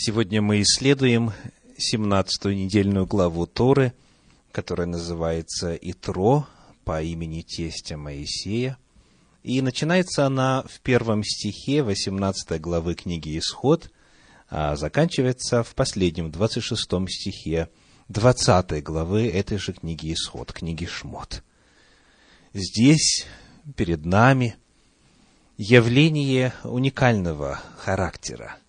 Сегодня 0.00 0.40
мы 0.40 0.62
исследуем 0.62 1.32
17-ю 1.76 2.52
недельную 2.52 3.04
главу 3.04 3.48
Торы, 3.48 3.92
которая 4.52 4.86
называется 4.86 5.74
«Итро» 5.74 6.46
по 6.84 7.02
имени 7.02 7.42
тестя 7.42 7.96
Моисея. 7.96 8.78
И 9.42 9.60
начинается 9.60 10.24
она 10.24 10.62
в 10.68 10.78
первом 10.82 11.24
стихе 11.24 11.82
18 11.82 12.60
главы 12.60 12.94
книги 12.94 13.36
«Исход», 13.40 13.90
а 14.48 14.76
заканчивается 14.76 15.64
в 15.64 15.74
последнем 15.74 16.30
26 16.30 16.80
стихе 17.08 17.68
20 18.06 18.80
главы 18.84 19.26
этой 19.26 19.58
же 19.58 19.72
книги 19.72 20.12
«Исход», 20.12 20.52
книги 20.52 20.86
«Шмот». 20.86 21.42
Здесь 22.54 23.26
перед 23.74 24.06
нами 24.06 24.54
явление 25.56 26.54
уникального 26.62 27.60
характера– 27.78 28.58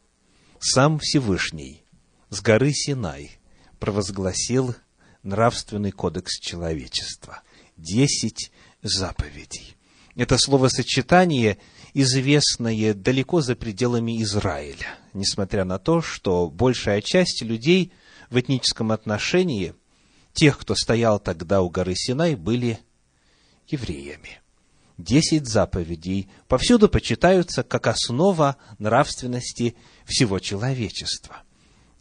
сам 0.60 1.00
Всевышний 1.00 1.84
с 2.30 2.42
горы 2.42 2.74
Синай 2.74 3.32
провозгласил 3.80 4.76
нравственный 5.24 5.92
кодекс 5.92 6.38
человечества. 6.40 7.42
Десять 7.78 8.52
заповедей. 8.82 9.78
Это 10.16 10.38
словосочетание 10.38 11.60
известное 11.94 12.94
далеко 12.94 13.40
за 13.42 13.56
пределами 13.56 14.22
Израиля, 14.22 14.98
несмотря 15.14 15.64
на 15.64 15.80
то, 15.80 16.02
что 16.02 16.50
большая 16.50 17.02
часть 17.02 17.42
людей 17.42 17.94
в 18.30 18.38
этническом 18.38 18.92
отношении, 18.92 19.76
тех, 20.34 20.58
кто 20.60 20.76
стоял 20.76 21.20
тогда 21.20 21.62
у 21.62 21.70
горы 21.70 21.96
Синай, 21.96 22.36
были 22.36 22.80
евреями. 23.68 24.42
Десять 25.00 25.48
заповедей 25.48 26.30
повсюду 26.50 26.90
почитаются 26.90 27.64
как 27.64 27.88
основа 27.88 28.58
нравственности 28.80 29.78
всего 30.10 30.40
человечества. 30.40 31.44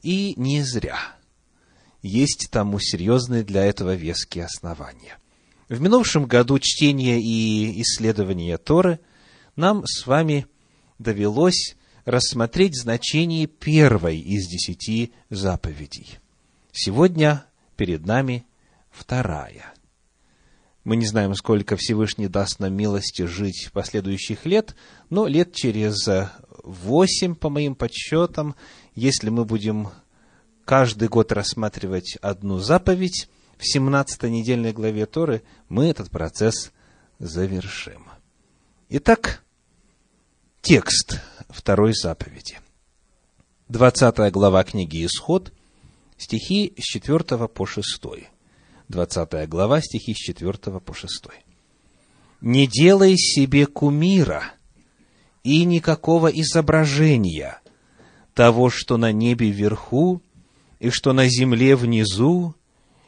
И 0.03 0.35
не 0.37 0.63
зря. 0.63 0.99
Есть 2.03 2.49
тому 2.51 2.79
серьезные 2.81 3.45
для 3.45 3.65
этого 3.65 3.95
веские 3.95 4.47
основания. 4.47 5.19
В 5.69 5.81
минувшем 5.81 6.25
году 6.25 6.59
чтения 6.59 7.21
и 7.21 7.83
исследования 7.83 8.57
Торы 8.57 9.01
нам 9.55 9.85
с 9.87 10.07
вами 10.07 10.47
довелось 10.99 11.77
рассмотреть 12.05 12.81
значение 12.81 13.47
первой 13.47 14.19
из 14.19 14.47
десяти 14.47 15.13
заповедей. 15.29 16.19
Сегодня 16.73 17.45
перед 17.77 18.07
нами 18.07 18.47
вторая. 18.91 19.75
Мы 20.85 20.97
не 20.97 21.05
знаем, 21.05 21.35
сколько 21.35 21.77
Всевышний 21.77 22.29
даст 22.29 22.61
нам 22.61 22.73
милости 22.73 23.27
жить 23.27 23.69
последующих 23.73 24.47
лет, 24.47 24.75
но 25.11 25.27
лет 25.27 25.53
через 25.53 26.09
восемь, 26.69 27.35
по 27.35 27.49
моим 27.49 27.75
подсчетам, 27.75 28.55
если 28.95 29.31
мы 29.31 29.45
будем 29.45 29.89
каждый 30.65 31.09
год 31.09 31.33
рассматривать 31.33 32.17
одну 32.21 32.59
заповедь, 32.59 33.29
в 33.57 33.67
17 33.67 34.23
недельной 34.25 34.73
главе 34.73 35.07
Торы 35.07 35.43
мы 35.69 35.87
этот 35.87 36.11
процесс 36.11 36.73
завершим. 37.19 38.07
Итак, 38.89 39.43
текст 40.61 41.21
второй 41.49 41.93
заповеди. 41.93 42.59
20 43.69 44.33
глава 44.33 44.63
книги 44.63 45.05
Исход, 45.05 45.53
стихи 46.17 46.73
с 46.79 46.83
4 46.83 47.49
по 47.49 47.67
6. 47.67 48.01
20 48.89 49.49
глава, 49.49 49.81
стихи 49.81 50.15
с 50.15 50.19
4 50.19 50.81
по 50.81 50.95
6. 50.95 51.27
«Не 52.41 52.69
делай 52.69 53.17
себе 53.17 53.67
кумира, 53.67 54.53
и 55.45 55.65
никакого 55.65 56.29
изображения 56.29 57.61
того, 58.35 58.71
что 58.71 58.97
на 58.97 59.13
небе 59.13 59.51
вверху, 59.51 60.23
и 60.79 60.91
что 60.91 61.13
на 61.13 61.29
земле 61.29 61.75
внизу, 61.75 62.55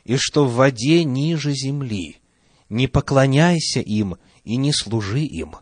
и 0.04 0.16
что 0.16 0.44
в 0.44 0.54
воде 0.54 1.04
ниже 1.04 1.52
земли. 1.52 2.16
Не 2.68 2.86
поклоняйся 2.86 3.80
им 3.80 4.16
и 4.44 4.56
не 4.56 4.72
служи 4.72 5.20
им, 5.20 5.56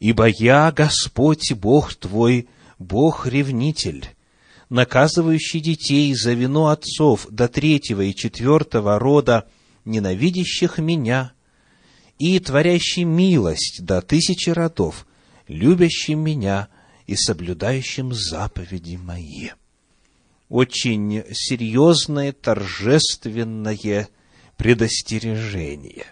ибо 0.00 0.26
я, 0.26 0.72
Господь 0.72 1.52
Бог 1.52 1.94
твой, 1.94 2.48
Бог-ревнитель, 2.78 4.08
наказывающий 4.68 5.60
детей 5.60 6.14
за 6.14 6.32
вину 6.32 6.66
отцов 6.66 7.26
до 7.30 7.48
третьего 7.48 8.02
и 8.02 8.14
четвертого 8.14 8.98
рода, 8.98 9.48
ненавидящих 9.84 10.78
меня, 10.78 11.32
и 12.18 12.38
творящий 12.38 13.04
милость 13.04 13.84
до 13.84 14.00
тысячи 14.00 14.50
родов, 14.50 15.06
любящим 15.48 16.20
меня 16.20 16.68
и 17.06 17.16
соблюдающим 17.16 18.12
заповеди 18.12 18.96
мои. 18.96 19.50
Очень 20.48 21.24
серьезное, 21.32 22.32
торжественное 22.32 24.08
предостережение. 24.56 26.06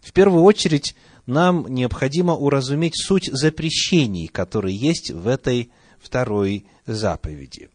В 0.00 0.12
первую 0.12 0.44
очередь, 0.44 0.94
нам 1.26 1.66
необходимо 1.68 2.34
уразуметь 2.34 2.96
суть 2.96 3.28
запрещений, 3.32 4.28
которые 4.28 4.76
есть 4.76 5.10
в 5.10 5.28
этой 5.28 5.70
второй 6.00 6.66
заповеди. 6.86 7.70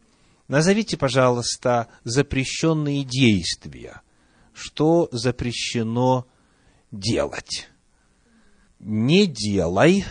Назовите, 0.48 0.96
пожалуйста, 0.96 1.88
запрещенные 2.04 3.04
действия. 3.04 4.02
Что 4.52 5.08
запрещено 5.10 6.26
делать? 6.90 7.68
Не 8.78 9.26
делай 9.26 10.04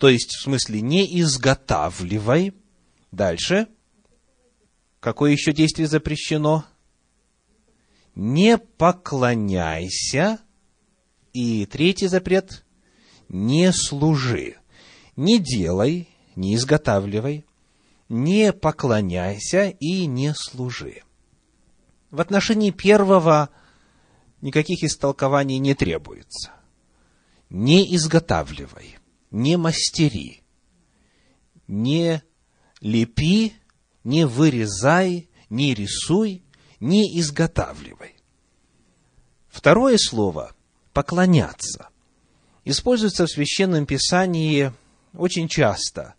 то 0.00 0.08
есть, 0.08 0.34
в 0.34 0.42
смысле, 0.42 0.80
не 0.80 1.20
изготавливай. 1.20 2.54
Дальше. 3.12 3.68
Какое 4.98 5.32
еще 5.32 5.52
действие 5.52 5.88
запрещено? 5.88 6.64
Не 8.14 8.56
поклоняйся. 8.56 10.38
И 11.34 11.66
третий 11.66 12.06
запрет– 12.06 12.64
не 13.28 13.72
служи. 13.72 14.56
Не 15.16 15.38
делай, 15.38 16.08
не 16.34 16.54
изготавливай, 16.54 17.44
не 18.08 18.54
поклоняйся 18.54 19.68
и 19.68 20.06
не 20.06 20.34
служи. 20.34 21.02
В 22.10 22.22
отношении 22.22 22.70
первого 22.70 23.50
никаких 24.40 24.82
истолкований 24.82 25.58
не 25.58 25.74
требуется. 25.74 26.52
Не 27.50 27.94
изготавливай 27.94 28.99
не 29.30 29.56
мастери, 29.56 30.42
не 31.66 32.22
лепи, 32.80 33.54
не 34.04 34.26
вырезай, 34.26 35.28
не 35.48 35.74
рисуй, 35.74 36.42
не 36.80 37.18
изготавливай. 37.20 38.16
Второе 39.48 39.98
слово 39.98 40.54
«поклоняться» 40.92 41.88
используется 42.64 43.26
в 43.26 43.30
Священном 43.30 43.86
Писании 43.86 44.72
очень 45.12 45.48
часто, 45.48 46.14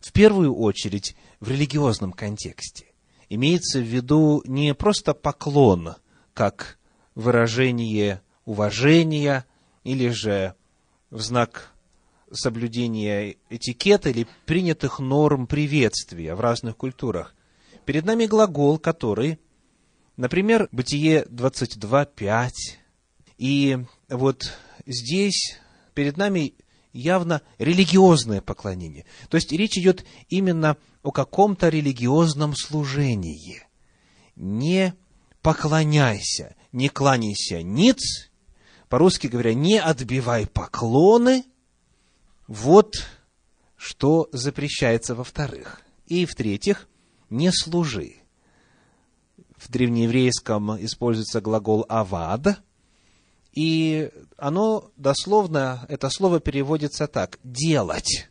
в 0.00 0.12
первую 0.12 0.54
очередь 0.54 1.16
в 1.40 1.50
религиозном 1.50 2.12
контексте. 2.12 2.86
Имеется 3.28 3.78
в 3.80 3.82
виду 3.82 4.42
не 4.46 4.74
просто 4.74 5.14
поклон, 5.14 5.96
как 6.34 6.78
выражение 7.14 8.22
уважения 8.44 9.44
или 9.84 10.08
же 10.08 10.54
в 11.10 11.20
знак 11.20 11.72
соблюдения 12.32 13.36
этикета 13.50 14.10
или 14.10 14.26
принятых 14.46 14.98
норм 14.98 15.46
приветствия 15.46 16.34
в 16.34 16.40
разных 16.40 16.76
культурах. 16.76 17.34
Перед 17.84 18.04
нами 18.04 18.26
глагол, 18.26 18.78
который, 18.78 19.38
например, 20.16 20.68
Бытие 20.72 21.24
22.5, 21.24 22.50
и 23.38 23.78
вот 24.08 24.52
здесь 24.86 25.58
перед 25.94 26.16
нами 26.16 26.54
явно 26.92 27.42
религиозное 27.58 28.40
поклонение. 28.40 29.04
То 29.28 29.36
есть 29.36 29.52
речь 29.52 29.78
идет 29.78 30.04
именно 30.28 30.76
о 31.02 31.12
каком-то 31.12 31.68
религиозном 31.68 32.54
служении. 32.54 33.62
Не 34.36 34.94
поклоняйся, 35.42 36.56
не 36.72 36.88
кланяйся 36.88 37.62
ниц, 37.62 38.30
по-русски 38.88 39.26
говоря, 39.28 39.54
не 39.54 39.78
отбивай 39.78 40.46
поклоны– 40.46 41.44
вот 42.48 42.94
что 43.76 44.28
запрещается 44.32 45.14
во-вторых. 45.14 45.82
И 46.06 46.26
в-третьих, 46.26 46.88
не 47.30 47.52
служи. 47.52 48.16
В 49.56 49.70
древнееврейском 49.70 50.82
используется 50.84 51.40
глагол 51.40 51.84
«авад», 51.88 52.60
и 53.52 54.10
оно 54.36 54.90
дословно, 54.96 55.84
это 55.88 56.08
слово 56.10 56.40
переводится 56.40 57.06
так– 57.06 57.38
«делать». 57.44 58.28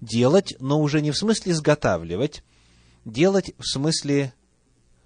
Делать, 0.00 0.54
но 0.58 0.80
уже 0.80 1.00
не 1.00 1.12
в 1.12 1.16
смысле 1.16 1.52
изготавливать, 1.52 2.44
делать 3.06 3.54
в 3.58 3.64
смысле 3.64 4.34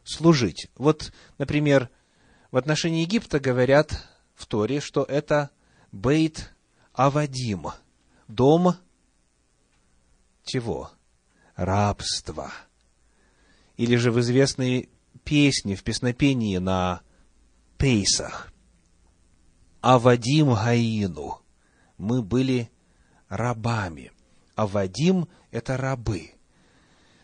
служить. 0.02 0.68
Вот, 0.76 1.12
например, 1.36 1.88
в 2.50 2.56
отношении 2.56 3.02
Египта 3.02 3.38
говорят 3.38 4.08
в 4.34 4.46
Торе, 4.46 4.80
что 4.80 5.04
это 5.04 5.50
бейт 5.92 6.52
авадим– 6.94 7.68
дом 8.28 8.76
чего? 10.44 10.90
Рабства. 11.56 12.52
или 13.76 13.96
же 13.96 14.10
в 14.10 14.20
известной 14.20 14.88
песне, 15.24 15.76
в 15.76 15.82
песнопении 15.82 16.56
на 16.58 17.02
Пейсах. 17.76 18.52
А 19.80 19.98
Вадим 19.98 20.52
Гаину 20.54 21.40
мы 21.96 22.22
были 22.22 22.70
рабами. 23.28 24.10
А 24.56 24.66
Вадим– 24.66 25.28
это 25.50 25.76
рабы. 25.76 26.32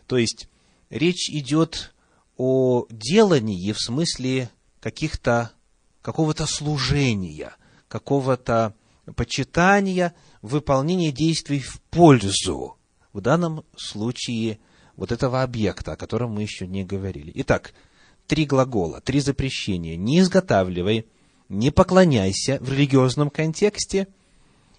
То 0.07 0.17
есть, 0.17 0.47
речь 0.89 1.29
идет 1.29 1.93
о 2.37 2.85
делании 2.89 3.73
в 3.73 3.79
смысле 3.79 4.49
каких-то, 4.79 5.51
какого-то 6.01 6.45
служения, 6.45 7.53
какого-то 7.87 8.75
почитания, 9.15 10.13
выполнения 10.45 11.11
действий 11.11 11.59
в 11.59 11.81
пользу, 11.89 12.77
в 13.13 13.21
данном 13.21 13.65
случае, 13.75 14.59
вот 14.95 15.11
этого 15.11 15.43
объекта, 15.43 15.93
о 15.93 15.97
котором 15.97 16.31
мы 16.31 16.43
еще 16.43 16.67
не 16.67 16.85
говорили. 16.85 17.31
Итак, 17.35 17.73
три 18.27 18.45
глагола, 18.45 19.01
три 19.01 19.19
запрещения. 19.19 19.97
Не 19.97 20.19
изготавливай, 20.19 21.07
не 21.49 21.71
поклоняйся 21.71 22.59
в 22.61 22.71
религиозном 22.71 23.29
контексте 23.29 24.07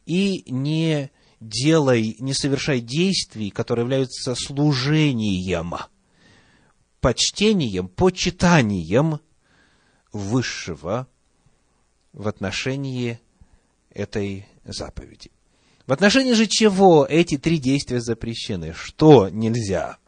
и 0.06 0.44
не 0.50 1.10
делай, 1.40 2.16
не 2.18 2.32
совершай 2.32 2.80
действий, 2.80 3.50
которые 3.50 3.84
являются 3.84 4.34
служением, 4.34 5.74
почтением, 7.00 7.88
почитанием 7.88 9.20
высшего 10.12 11.08
в 12.12 12.26
отношении 12.28 13.20
этой 13.90 14.46
заповеди. 14.64 15.30
В 15.86 15.92
отношении 15.92 16.32
же 16.32 16.46
чего 16.46 17.06
эти 17.08 17.38
три 17.38 17.58
действия 17.58 18.00
запрещены? 18.00 18.72
Что 18.72 19.28
нельзя? 19.28 19.98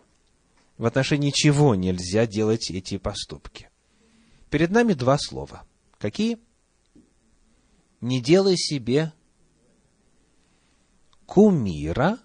В 0.76 0.86
отношении 0.86 1.30
чего 1.30 1.74
нельзя 1.76 2.26
делать 2.26 2.70
эти 2.70 2.98
поступки? 2.98 3.70
Перед 4.50 4.70
нами 4.70 4.94
два 4.94 5.18
слова. 5.18 5.64
Какие? 5.98 6.38
Не 8.00 8.20
делай 8.20 8.56
себе 8.56 9.12
кумира, 11.26 12.18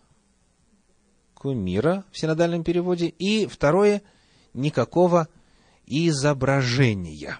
кумира 1.33 2.05
в 2.11 2.17
синодальном 2.17 2.63
переводе, 2.63 3.07
и 3.07 3.45
второе, 3.45 4.01
никакого 4.53 5.27
изображения. 5.85 7.39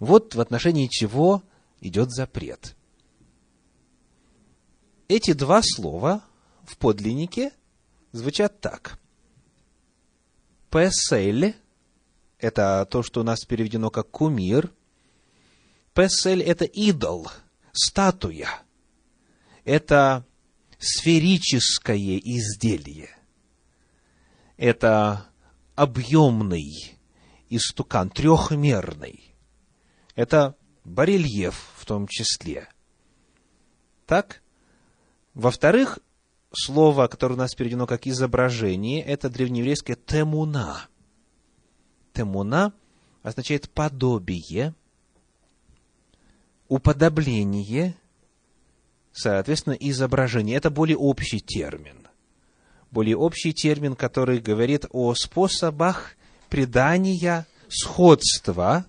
Вот 0.00 0.34
в 0.34 0.40
отношении 0.40 0.88
чего 0.88 1.42
идет 1.80 2.10
запрет. 2.10 2.74
Эти 5.08 5.32
два 5.32 5.60
слова 5.62 6.24
в 6.64 6.78
подлиннике 6.78 7.52
звучат 8.12 8.60
так. 8.60 8.98
Песель– 10.70 11.54
это 12.38 12.86
то, 12.90 13.02
что 13.02 13.20
у 13.20 13.24
нас 13.24 13.44
переведено 13.44 13.90
как 13.90 14.10
кумир. 14.10 14.72
Песель– 15.92 16.42
это 16.44 16.64
идол, 16.64 17.28
статуя. 17.72 18.62
Это 19.64 20.24
сферическое 20.78 22.18
изделие. 22.18 23.10
Это 24.56 25.26
объемный 25.74 26.98
истукан, 27.50 28.08
трехмерный. 28.08 29.34
Это 30.14 30.56
барельеф 30.84 31.72
в 31.76 31.84
том 31.84 32.08
числе. 32.08 32.68
Так? 34.06 34.40
Во-вторых, 35.34 35.98
слово, 36.52 37.08
которое 37.08 37.34
у 37.34 37.38
нас 37.38 37.54
переведено 37.54 37.86
как 37.86 38.06
изображение, 38.06 39.02
это 39.02 39.28
древнееврейское 39.28 39.96
темуна. 39.96 40.86
Темуна 42.12 42.72
означает 43.22 43.68
подобие, 43.68 44.74
уподобление, 46.68 47.96
соответственно, 49.12 49.74
изображение. 49.74 50.56
Это 50.56 50.70
более 50.70 50.96
общий 50.96 51.40
термин. 51.40 52.06
Более 52.92 53.16
общий 53.16 53.52
термин, 53.52 53.96
который 53.96 54.38
говорит 54.38 54.86
о 54.90 55.14
способах 55.14 56.16
придания 56.48 57.46
сходства 57.68 58.86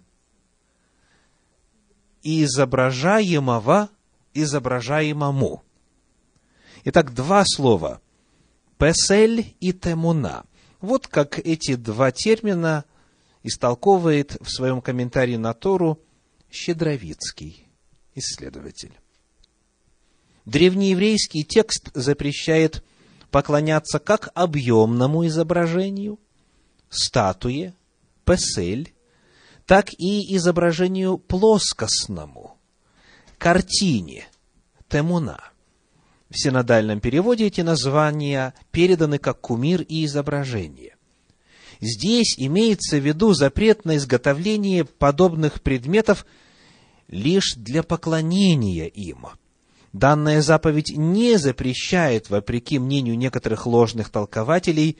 изображаемого 2.21 3.89
изображаемому. 4.36 5.63
Итак, 6.88 7.16
два 7.16 7.44
слова– 7.48 8.00
«песель» 8.78 9.56
и 9.60 9.74
«темуна». 9.74 10.46
Вот 10.82 11.08
как 11.08 11.40
эти 11.40 11.74
два 11.74 12.12
термина 12.12 12.86
истолковывает 13.42 14.38
в 14.40 14.48
своем 14.52 14.82
комментарии 14.82 15.36
на 15.36 15.56
Тору 15.56 16.00
Щедровицкий, 16.52 17.68
исследователь. 18.14 18.94
Древнееврейский 20.46 21.42
текст 21.42 21.90
запрещает 21.96 22.84
поклоняться 23.32 23.98
как 23.98 24.30
объемному 24.36 25.26
изображению, 25.26 26.20
статуе, 26.90 27.74
песель, 28.26 28.94
так 29.66 29.92
и 29.98 30.36
изображению 30.36 31.18
плоскостному, 31.18 32.60
картине, 33.40 34.28
темуна. 34.88 35.55
В 36.36 36.38
синодальном 36.38 37.00
переводе 37.00 37.48
эти 37.48 37.62
названия 37.62 38.54
переданы 38.72 39.20
как 39.20 39.40
кумир 39.40 39.82
и 39.84 40.04
изображение. 40.04 40.98
Здесь 41.80 42.36
имеется 42.38 42.98
в 42.98 43.06
виду 43.06 43.32
запрет 43.32 43.86
на 43.86 43.96
изготовление 43.96 44.84
подобных 44.84 45.62
предметов 45.62 46.26
лишь 47.08 47.54
для 47.56 47.84
поклонения 47.84 48.88
им– 48.88 49.28
Данная 49.96 50.42
заповедь 50.42 50.92
не 50.98 51.38
запрещает, 51.38 52.30
вопреки 52.30 52.80
мнению 52.80 53.18
некоторых 53.18 53.66
ложных 53.66 54.10
толкователей, 54.10 54.98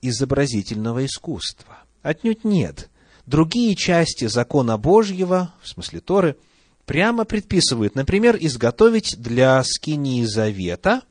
изобразительного 0.00 1.04
искусства. 1.04 1.80
Отнюдь 2.00 2.42
нет. 2.42 2.88
Другие 3.26 3.76
части 3.76 4.26
закона 4.26 4.78
Божьего, 4.78 5.52
в 5.62 5.68
смысле 5.68 6.00
Торы, 6.00 6.38
прямо 6.88 7.26
предписывают, 7.26 7.94
например, 7.94 8.36
изготовить 8.40 9.20
для 9.20 9.62
скинии 9.62 10.24
завета, 10.24 11.02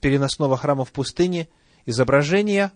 переносного 0.00 0.58
храма 0.58 0.84
в 0.84 0.92
пустыне, 0.92 1.48
изображение 1.86 2.72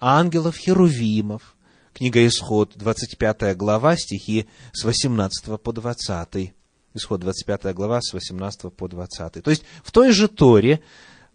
ангелов-херувимов. 0.00 1.54
Книга 1.92 2.26
Исход, 2.26 2.72
25 2.76 3.54
глава, 3.54 3.98
стихи 3.98 4.48
с 4.72 4.82
18 4.84 5.60
по 5.60 5.72
20. 5.74 6.54
Исход 6.94 7.20
25 7.20 7.74
глава 7.74 8.00
с 8.00 8.14
18 8.14 8.72
по 8.72 8.88
20. 8.88 9.44
То 9.44 9.50
есть 9.50 9.62
в 9.84 9.92
той 9.92 10.12
же 10.12 10.28
Торе, 10.28 10.80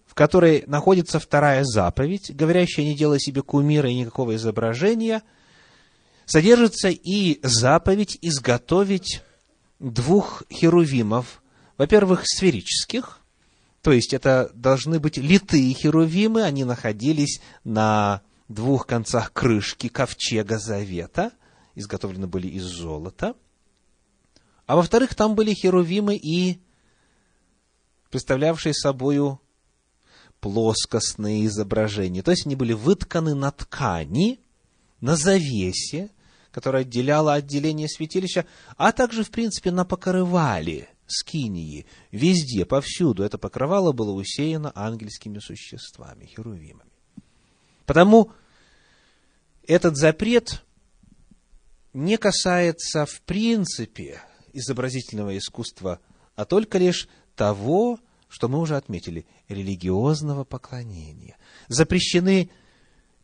в 0.08 0.16
которой 0.16 0.64
находится 0.66 1.20
вторая 1.20 1.64
заповедь, 1.64 2.36
говорящая 2.36 2.88
не 2.88 2.96
делай 2.96 3.20
себе 3.20 3.44
кумира 3.44 3.88
и 3.88 4.00
никакого 4.00 4.36
изображения, 4.36 5.22
содержится 6.26 6.90
и 6.90 7.40
заповедь 7.44 8.18
изготовить 8.24 9.22
двух 9.82 10.44
херувимов, 10.50 11.44
во-первых, 11.78 12.24
сферических, 12.26 13.20
то 13.82 13.92
есть 13.92 14.14
это 14.14 14.52
должны 14.54 15.00
быть 15.00 15.18
литые 15.18 15.74
херувимы, 15.74 16.44
они 16.44 16.64
находились 16.64 17.42
на 17.64 18.22
двух 18.48 18.86
концах 18.86 19.34
крышки 19.34 19.88
ковчега 19.88 20.60
завета, 20.60 21.32
изготовлены 21.76 22.28
были 22.28 22.48
из 22.48 22.64
золота– 22.64 23.36
а 24.72 24.78
во-вторых, 24.78 25.16
там 25.16 25.36
были 25.36 25.54
херувимы 25.54 26.16
и 26.16 26.62
представлявшие 28.10 28.74
собою 28.74 29.42
плоскостные 30.40 31.46
изображения. 31.46 32.24
То 32.24 32.32
есть 32.32 32.46
они 32.46 32.56
были 32.56 32.72
вытканы 32.72 33.36
на 33.36 33.52
ткани, 33.52 34.40
на 35.02 35.18
завесе, 35.18 36.10
которая 36.52 36.84
отделяла 36.84 37.34
отделение 37.34 37.88
святилища, 37.88 38.46
а 38.78 38.92
также, 38.92 39.24
в 39.24 39.32
принципе, 39.32 39.72
на 39.72 39.86
покрывале 39.86 40.90
скинии. 41.08 41.86
Везде, 42.12 42.66
повсюду 42.66 43.24
это 43.24 43.38
покрывало 43.38 43.92
было 43.92 44.12
усеяно 44.12 44.72
ангельскими 44.76 45.40
существами, 45.40 46.26
херувимами. 46.26 46.92
Потому 47.86 48.32
этот 49.68 49.98
запрет 49.98 50.64
не 51.94 52.18
касается, 52.18 53.06
в 53.06 53.22
принципе, 53.22 54.22
изобразительного 54.54 55.38
искусства, 55.38 56.00
а 56.36 56.46
только 56.46 56.78
лишь 56.78 57.08
того, 57.36 58.00
что 58.28 58.48
мы 58.48 58.60
уже 58.60 58.78
отметили, 58.78 59.26
религиозного 59.50 60.46
поклонения. 60.46 61.38
Запрещены 61.68 62.50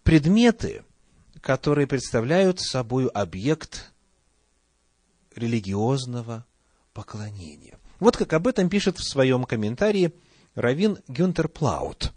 предметы, 0.03 0.83
которые 1.47 1.87
представляют 1.87 2.59
собой 2.59 3.07
объект 3.07 3.93
религиозного 5.33 6.45
поклонения. 6.91 7.79
Вот 8.01 8.17
как 8.17 8.33
об 8.33 8.47
этом 8.47 8.67
пишет 8.67 8.97
в 8.97 9.09
своем 9.09 9.45
комментарии 9.45 10.11
Равин 10.55 10.97
Гюнтер 11.07 11.47
Плаут. 11.47 12.11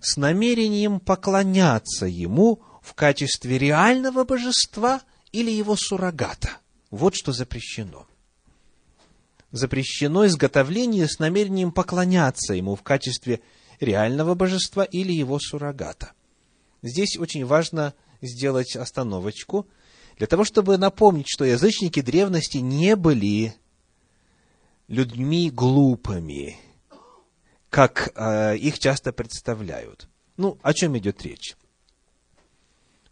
С 0.00 0.16
намерением 0.16 0.98
поклоняться 0.98 2.06
ему 2.06 2.60
в 2.82 2.92
качестве 2.94 3.56
реального 3.56 4.24
божества 4.24 5.02
или 5.30 5.52
его 5.52 5.76
суррогата. 5.76 6.50
Вот 6.90 7.14
что 7.14 7.30
запрещено. 7.30 8.08
Запрещено 9.52 10.26
изготовление 10.26 11.06
с 11.06 11.20
намерением 11.20 11.70
поклоняться 11.70 12.52
ему 12.54 12.74
в 12.74 12.82
качестве 12.82 13.42
реального 13.78 14.34
божества 14.34 14.82
или 14.82 15.12
его 15.12 15.38
суррогата. 15.38 16.14
Здесь 16.82 17.16
очень 17.16 17.44
важно 17.44 17.94
сделать 18.20 18.76
остановочку, 18.76 19.68
для 20.16 20.26
того, 20.26 20.44
чтобы 20.44 20.76
напомнить, 20.78 21.26
что 21.28 21.44
язычники 21.44 22.00
древности 22.00 22.58
не 22.58 22.96
были 22.96 23.54
людьми 24.88 25.50
глупыми, 25.50 26.58
как 27.70 28.12
э, 28.14 28.56
их 28.58 28.78
часто 28.78 29.12
представляют. 29.12 30.08
Ну, 30.36 30.58
о 30.62 30.74
чем 30.74 30.96
идет 30.98 31.22
речь? 31.22 31.56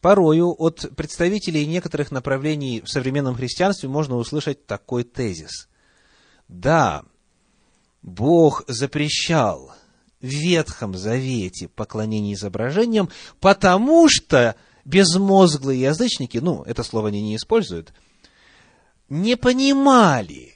Порою 0.01 0.55
от 0.59 0.95
представителей 0.97 1.67
некоторых 1.67 2.11
направлений 2.11 2.81
в 2.81 2.89
современном 2.89 3.35
христианстве 3.35 3.89
можно 3.89 4.17
услышать 4.17 4.67
такой 4.67 5.05
тезис. 5.05 5.69
Да, 6.49 7.05
Бог 8.03 8.65
запрещал 8.67 9.75
в 10.21 10.27
Ветхом 10.27 10.97
Завете 10.97 11.69
поклонение 11.69 12.35
изображениям, 12.35 13.09
потому 13.41 14.09
что 14.09 14.55
безмозглые 14.85 15.81
язычники, 15.81 16.39
ну, 16.39 16.63
это 16.63 16.83
слово 16.83 17.09
они 17.09 17.23
не 17.23 17.37
используют, 17.37 17.93
не 19.09 19.37
понимали, 19.37 20.55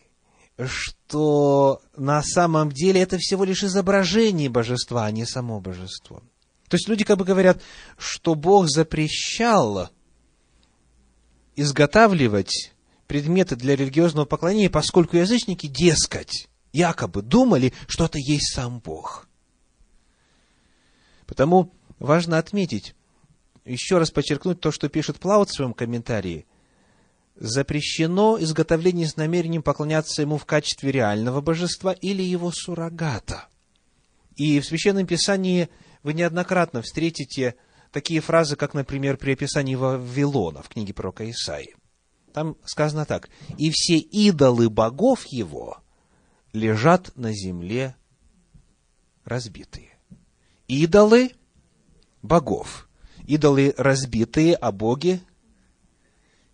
что 0.66 1.80
на 1.97 2.23
самом 2.23 2.71
деле 2.71 3.00
это 3.00 3.18
всего 3.18 3.44
лишь 3.44 3.64
изображение 3.64 4.49
божества, 4.49 5.06
а 5.06 5.11
не 5.11 5.25
само 5.25 5.61
божество. 5.61 6.23
То 6.68 6.76
есть 6.76 6.88
люди 6.88 7.04
как 7.04 7.18
бы 7.18 7.25
говорят, 7.25 7.61
что 7.99 8.35
Бог 8.35 8.68
запрещал 8.68 9.90
изготавливать 11.56 12.73
предметы 13.06 13.56
для 13.56 13.76
религиозного 13.76 14.25
поклонения, 14.25 14.71
поскольку 14.71 15.16
язычники, 15.16 15.66
дескать, 15.66 16.49
якобы 16.73 17.23
думали, 17.23 17.73
что 17.87 18.06
это 18.06 18.18
есть 18.18 18.54
сам 18.54 18.80
Бог. 18.80 19.28
Потому 21.26 21.73
важно 21.99 22.38
отметить, 22.38 22.95
еще 23.64 23.99
раз 23.99 24.11
подчеркнуть 24.11 24.61
то, 24.61 24.71
что 24.71 24.88
пишет 24.88 25.19
Плаут 25.19 25.50
в 25.50 25.54
своем 25.54 25.73
комментарии. 25.73 26.47
Запрещено 27.37 28.38
изготовление 28.38 29.09
с 29.09 29.16
намерением 29.16 29.62
поклоняться 29.62 30.23
ему 30.23 30.38
в 30.38 30.45
качестве 30.45 30.93
реального 30.93 31.40
божества 31.40 31.93
или 31.93 32.23
его 32.23 32.52
суррогата. 32.52 33.49
И 34.37 34.61
в 34.61 34.66
Священном 34.66 35.07
Писании 35.07 35.69
вы 36.02 36.14
неоднократно 36.14 36.83
встретите 36.83 37.57
такие 37.90 38.21
фразы, 38.21 38.57
как, 38.57 38.75
например, 38.75 39.16
при 39.16 39.33
описании 39.33 39.75
Вавилона 39.75 40.62
в 40.62 40.69
книге 40.69 40.95
пророка 40.95 41.28
Исаии. 41.28 41.76
Там 42.33 42.57
сказано 42.64 43.07
так. 43.07 43.31
«И 43.59 43.71
все 43.71 43.97
идолы 43.97 44.69
богов 44.69 45.25
его 45.26 45.78
лежат 46.52 47.16
на 47.16 47.33
земле 47.33 47.97
разбитые». 49.25 49.93
Идолы 50.68 51.33
богов. 52.23 52.88
Идолы 53.26 53.75
разбитые, 53.76 54.54
а 54.54 54.73
боги 54.73 55.23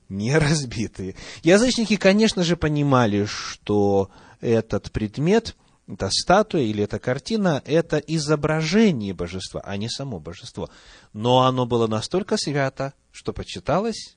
не 0.09 0.37
разбитые. 0.37 1.15
Язычники, 1.43 1.97
конечно 1.97 2.43
же, 2.45 2.57
понимали, 2.57 3.25
что 3.25 4.11
этот 4.41 4.91
предмет– 4.93 5.57
эта 5.93 6.09
статуя 6.11 6.63
или 6.63 6.85
эта 6.85 6.99
картина– 6.99 7.63
это 7.67 7.99
изображение 7.99 9.13
божества, 9.13 9.61
а 9.65 9.77
не 9.77 9.89
само 9.89 10.21
божество. 10.21 10.71
Но 11.13 11.41
оно 11.41 11.67
было 11.67 11.87
настолько 11.89 12.37
свято, 12.37 12.95
что 13.11 13.33
почиталось 13.33 14.17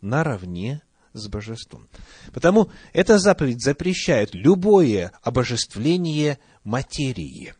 наравне 0.00 0.82
с 1.12 1.28
божеством. 1.28 1.88
Потому 2.32 2.70
эта 2.92 3.18
заповедь 3.18 3.62
запрещает 3.62 4.34
любое 4.34 5.12
обожествление 5.22 6.38
материи. 6.64 7.54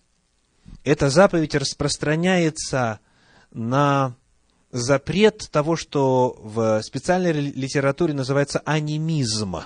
Эта 0.84 1.10
заповедь 1.10 1.54
распространяется 1.54 2.98
на 3.52 4.16
запрет 4.72 5.48
того, 5.50 5.76
что 5.76 6.36
в 6.42 6.82
специальной 6.82 7.32
литературе 7.32 8.14
называется 8.14 8.60
анимизм, 8.64 9.56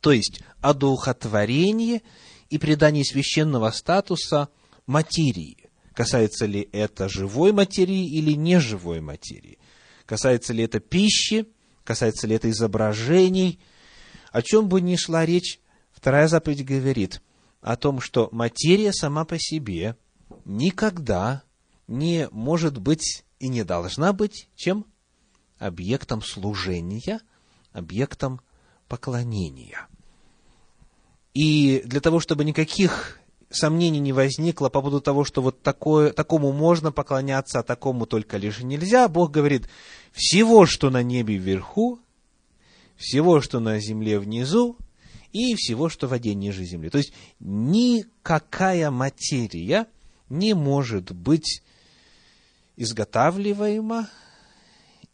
то 0.00 0.12
есть 0.12 0.40
одухотворение 0.60 2.02
и 2.50 2.58
придание 2.58 3.04
священного 3.04 3.70
статуса 3.70 4.48
материи. 4.86 5.68
Касается 5.94 6.46
ли 6.46 6.68
это 6.72 7.08
живой 7.08 7.52
материи 7.52 8.06
или 8.16 8.32
неживой 8.32 9.00
материи? 9.00 9.58
Касается 10.06 10.52
ли 10.52 10.64
это 10.64 10.80
пищи? 10.80 11.46
Касается 11.84 12.26
ли 12.26 12.34
это 12.34 12.50
изображений? 12.50 13.60
О 14.32 14.42
чем 14.42 14.68
бы 14.68 14.80
ни 14.80 14.96
шла 14.96 15.26
речь, 15.26 15.60
вторая 15.92 16.28
заповедь 16.28 16.64
говорит 16.64 17.20
о 17.62 17.76
том, 17.76 18.00
что 18.00 18.28
материя 18.32 18.92
сама 18.92 19.24
по 19.24 19.38
себе 19.38 19.96
никогда 20.44 21.42
не 21.86 22.28
может 22.30 22.78
быть 22.78 23.24
и 23.38 23.48
не 23.48 23.64
должна 23.64 24.12
быть 24.12 24.48
чем? 24.56 24.84
Объектом 25.58 26.22
служения, 26.22 27.20
объектом 27.72 28.40
поклонения. 28.88 29.86
И 31.34 31.82
для 31.86 32.00
того, 32.00 32.18
чтобы 32.18 32.44
никаких 32.44 33.20
сомнений 33.48 34.00
не 34.00 34.12
возникло 34.12 34.68
по 34.68 34.80
поводу 34.80 35.00
того, 35.00 35.24
что 35.24 35.40
вот 35.40 35.62
такое, 35.62 36.12
такому 36.12 36.52
можно 36.52 36.90
поклоняться, 36.90 37.60
а 37.60 37.62
такому 37.62 38.06
только 38.06 38.38
лишь 38.38 38.60
нельзя, 38.60 39.08
Бог 39.08 39.30
говорит, 39.30 39.68
всего, 40.10 40.66
что 40.66 40.90
на 40.90 41.02
небе 41.02 41.36
вверху, 41.36 42.00
всего, 42.96 43.40
что 43.40 43.60
на 43.60 43.78
земле 43.78 44.18
внизу, 44.18 44.76
и 45.32 45.54
всего, 45.54 45.88
что 45.88 46.06
в 46.06 46.10
воде 46.10 46.34
ниже 46.34 46.64
земли. 46.64 46.90
То 46.90 46.98
есть, 46.98 47.12
никакая 47.40 48.90
материя 48.90 49.86
не 50.28 50.54
может 50.54 51.12
быть 51.12 51.62
изготавливаема, 52.76 54.08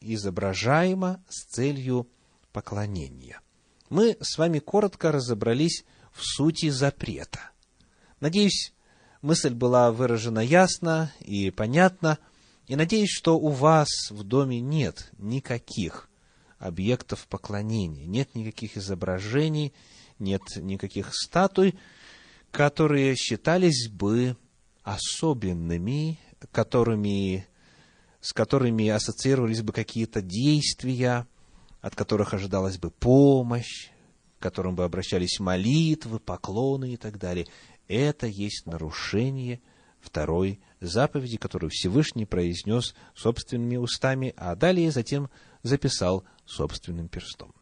изображаема 0.00 1.22
с 1.28 1.44
целью 1.44 2.08
поклонения. 2.52 3.40
Мы 3.90 4.16
с 4.20 4.38
вами 4.38 4.58
коротко 4.58 5.12
разобрались 5.12 5.84
в 6.12 6.22
сути 6.22 6.68
запрета. 6.68 7.50
Надеюсь, 8.20 8.72
мысль 9.22 9.54
была 9.54 9.92
выражена 9.92 10.40
ясно 10.40 11.12
и 11.20 11.50
понятно, 11.50 12.18
и 12.66 12.76
надеюсь, 12.76 13.10
что 13.10 13.38
у 13.38 13.48
вас 13.48 13.88
в 14.10 14.24
доме 14.24 14.60
нет 14.60 15.10
никаких 15.18 16.08
объектов 16.58 17.26
поклонения, 17.28 18.04
нет 18.06 18.34
никаких 18.34 18.76
изображений, 18.76 19.72
нет 20.18 20.42
никаких 20.56 21.14
статуй, 21.14 21.78
которые 22.50 23.14
считались 23.16 23.88
бы 23.88 24.36
особенными, 24.82 26.18
которыми, 26.52 27.46
с 28.20 28.32
которыми 28.32 28.88
ассоциировались 28.88 29.62
бы 29.62 29.72
какие-то 29.72 30.22
действия, 30.22 31.26
от 31.80 31.94
которых 31.94 32.34
ожидалась 32.34 32.78
бы 32.78 32.90
помощь, 32.90 33.90
к 34.38 34.42
которым 34.42 34.76
бы 34.76 34.84
обращались 34.84 35.40
молитвы, 35.40 36.18
поклоны 36.18 36.92
и 36.92 36.96
так 36.96 37.18
далее. 37.18 37.46
Это 37.86 38.26
есть 38.26 38.66
нарушение 38.66 39.60
второй 40.00 40.60
заповеди, 40.80 41.36
которую 41.38 41.70
Всевышний 41.70 42.24
произнес 42.24 42.94
собственными 43.14 43.76
устами, 43.76 44.32
а 44.36 44.54
далее 44.54 44.90
затем 44.90 45.28
записал 45.62 46.24
собственным 46.44 47.08
перстом. 47.08 47.52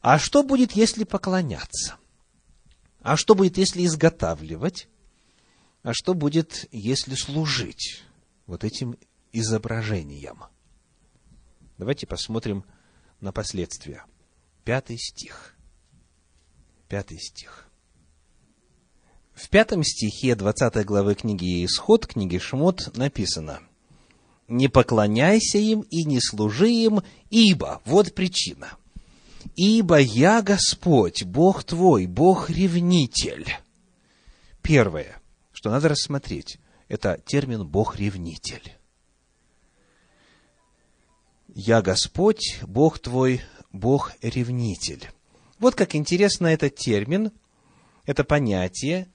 А 0.00 0.18
что 0.18 0.42
будет, 0.42 0.72
если 0.72 1.04
поклоняться? 1.04 1.96
А 3.02 3.16
что 3.16 3.34
будет, 3.34 3.58
если 3.58 3.84
изготавливать? 3.84 4.88
А 5.82 5.92
что 5.94 6.14
будет, 6.14 6.68
если 6.72 7.14
служить 7.14 8.02
вот 8.46 8.64
этим 8.64 8.96
изображением? 9.32 10.44
Давайте 11.78 12.06
посмотрим 12.06 12.64
на 13.20 13.32
последствия. 13.32 14.04
Пятый 14.64 14.98
стих 14.98 15.56
пятый 16.90 17.20
стих. 17.20 17.68
В 19.32 19.48
пятом 19.48 19.84
стихе 19.84 20.34
20 20.34 20.84
главы 20.84 21.14
книги 21.14 21.64
Исход, 21.64 22.04
книги 22.04 22.36
Шмот 22.36 22.96
написано 22.96 23.60
«Не 24.48 24.66
поклоняйся 24.66 25.58
им 25.58 25.82
и 25.82 26.04
не 26.04 26.20
служи 26.20 26.68
им, 26.68 27.02
ибо...» 27.30 27.80
Вот 27.84 28.12
причина. 28.12 28.72
«Ибо 29.56 29.98
я 29.98 30.42
Господь, 30.42 31.24
Бог 31.24 31.64
твой, 31.64 32.06
Бог-ревнитель». 32.06 33.46
Первое, 34.62 35.20
что 35.52 35.70
надо 35.70 35.88
рассмотреть, 35.88 36.58
это 36.88 37.20
термин 37.24 37.66
«Бог-ревнитель». 37.66 38.76
«Я 41.48 41.82
Господь, 41.82 42.60
Бог 42.62 42.98
твой, 42.98 43.40
Бог-ревнитель». 43.72 45.10
Вот 45.58 45.74
как 45.74 45.94
интересно 45.94 46.46
этот 46.46 46.76
термин, 46.76 47.32
это 48.06 48.24
понятие, 48.24 49.08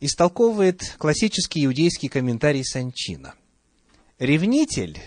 истолковывает 0.00 0.96
классический 0.98 1.64
иудейский 1.64 2.08
комментарий 2.08 2.64
Санчина. 2.64 3.34
Ревнитель 4.18 5.00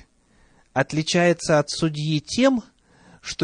отличается 0.73 1.59
от 1.59 1.69
судьи 1.69 2.19
тем, 2.19 2.61
что 2.61 2.76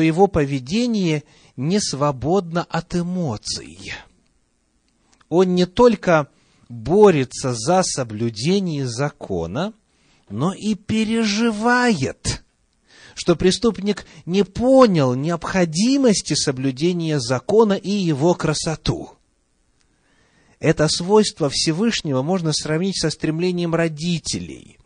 его 0.01 0.27
поведение 0.27 1.23
не 1.57 1.79
свободно 1.79 2.63
от 2.63 2.95
эмоций. 2.95 3.93
Он 5.29 5.55
не 5.55 5.65
только 5.65 6.29
борется 6.69 7.53
за 7.53 7.83
соблюдение 7.83 8.87
закона, 8.87 9.73
но 10.29 10.53
и 10.53 10.75
переживает, 10.75 12.43
что 13.13 13.35
преступник 13.35 14.05
не 14.25 14.43
понял 14.43 15.15
необходимости 15.15 16.33
соблюдения 16.33 17.19
закона 17.19 17.73
и 17.73 17.91
его 17.91 18.33
красоту. 18.33 19.11
Это 20.59 20.87
свойство 20.87 21.49
Всевышнего 21.49 22.21
можно 22.21 22.53
сравнить 22.53 22.97
со 22.97 23.09
стремлением 23.09 23.75
родителей 23.75 24.79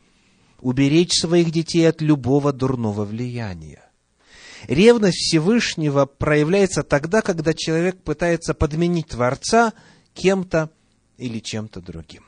уберечь 0.60 1.14
своих 1.14 1.52
детей 1.52 1.88
от 1.88 2.02
любого 2.02 2.52
дурного 2.52 3.06
влияния. 3.06 3.87
Ревность 4.68 5.18
Всевышнего 5.18 6.06
проявляется 6.06 6.84
тогда, 6.84 7.22
когда 7.22 7.54
человек 7.54 8.02
пытается 8.04 8.54
подменить 8.54 9.08
Творца 9.08 9.74
кем-то 10.14 10.70
или 11.18 11.40
чем-то 11.40 11.82
другим. 11.82 12.24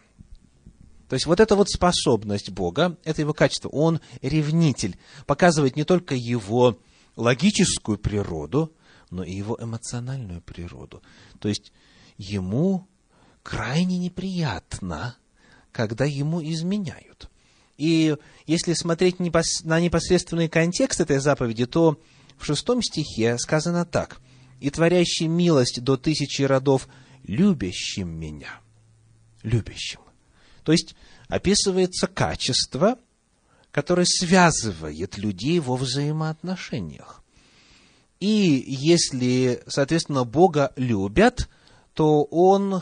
То 1.09 1.15
есть 1.15 1.25
вот 1.25 1.39
эта 1.39 1.55
вот 1.55 1.69
способность 1.69 2.49
Бога, 2.49 2.97
это 3.03 3.21
его 3.21 3.33
качество, 3.33 3.67
он 3.69 3.99
ревнитель, 4.21 4.97
показывает 5.25 5.75
не 5.75 5.83
только 5.83 6.15
его 6.15 6.79
логическую 7.15 7.97
природу, 7.97 8.71
но 9.09 9.23
и 9.23 9.33
его 9.33 9.57
эмоциональную 9.59 10.41
природу. 10.41 11.01
То 11.39 11.49
есть 11.49 11.73
ему 12.17 12.87
крайне 13.43 13.97
неприятно, 13.97 15.17
когда 15.71 16.05
ему 16.05 16.41
изменяют. 16.43 17.29
И 17.77 18.15
если 18.45 18.73
смотреть 18.73 19.19
на 19.19 19.79
непосредственный 19.79 20.47
контекст 20.47 21.01
этой 21.01 21.17
заповеди, 21.19 21.65
то 21.65 21.99
в 22.39 22.45
шестом 22.45 22.81
стихе 22.81 23.37
сказано 23.37 23.85
так. 23.85 24.21
«И 24.59 24.69
творящий 24.69 25.27
милость 25.27 25.83
до 25.83 25.97
тысячи 25.97 26.41
родов, 26.41 26.87
любящим 27.23 28.09
меня». 28.09 28.59
Любящим. 29.43 29.99
То 30.63 30.71
есть, 30.71 30.95
описывается 31.27 32.07
качество, 32.07 32.97
которое 33.71 34.05
связывает 34.05 35.17
людей 35.17 35.59
во 35.59 35.75
взаимоотношениях. 35.75 37.23
И 38.19 38.65
если, 38.67 39.63
соответственно, 39.67 40.25
Бога 40.25 40.73
любят, 40.75 41.47
то 41.93 42.23
Он, 42.23 42.81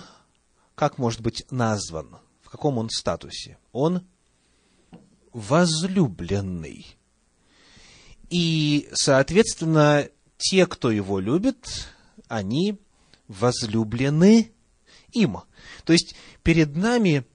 как 0.74 0.98
может 0.98 1.22
быть 1.22 1.46
назван? 1.52 2.18
В 2.42 2.50
каком 2.50 2.78
он 2.78 2.90
статусе? 2.90 3.58
Он 3.72 4.04
возлюбленный. 5.34 6.97
И, 8.30 8.90
соответственно, 8.94 10.10
те, 10.38 10.66
кто 10.66 10.92
его 10.92 11.20
любит, 11.20 11.88
они 12.28 12.78
возлюблены 13.28 14.52
им. 15.14 15.40
То 15.86 15.94
есть 15.94 16.16
перед 16.44 16.76
нами 16.76 17.26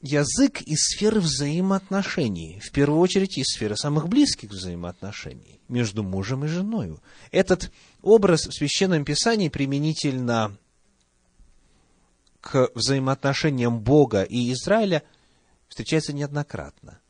язык 0.00 0.62
из 0.62 0.78
сферы 0.80 1.20
взаимоотношений, 1.20 2.60
в 2.60 2.70
первую 2.70 3.00
очередь 3.00 3.38
из 3.38 3.46
сферы 3.46 3.76
самых 3.76 4.08
близких 4.08 4.50
взаимоотношений 4.50 5.60
между 5.68 6.02
мужем 6.02 6.44
и 6.44 6.48
женой. 6.48 6.96
Этот 7.32 7.72
образ 8.02 8.46
в 8.46 8.52
Священном 8.52 9.04
Писании 9.04 9.48
применительно 9.48 10.56
к 12.40 12.70
взаимоотношениям 12.74 13.80
Бога 13.80 14.22
и 14.22 14.52
Израиля 14.52 15.02
встречается 15.68 16.12
неоднократно 16.12 17.00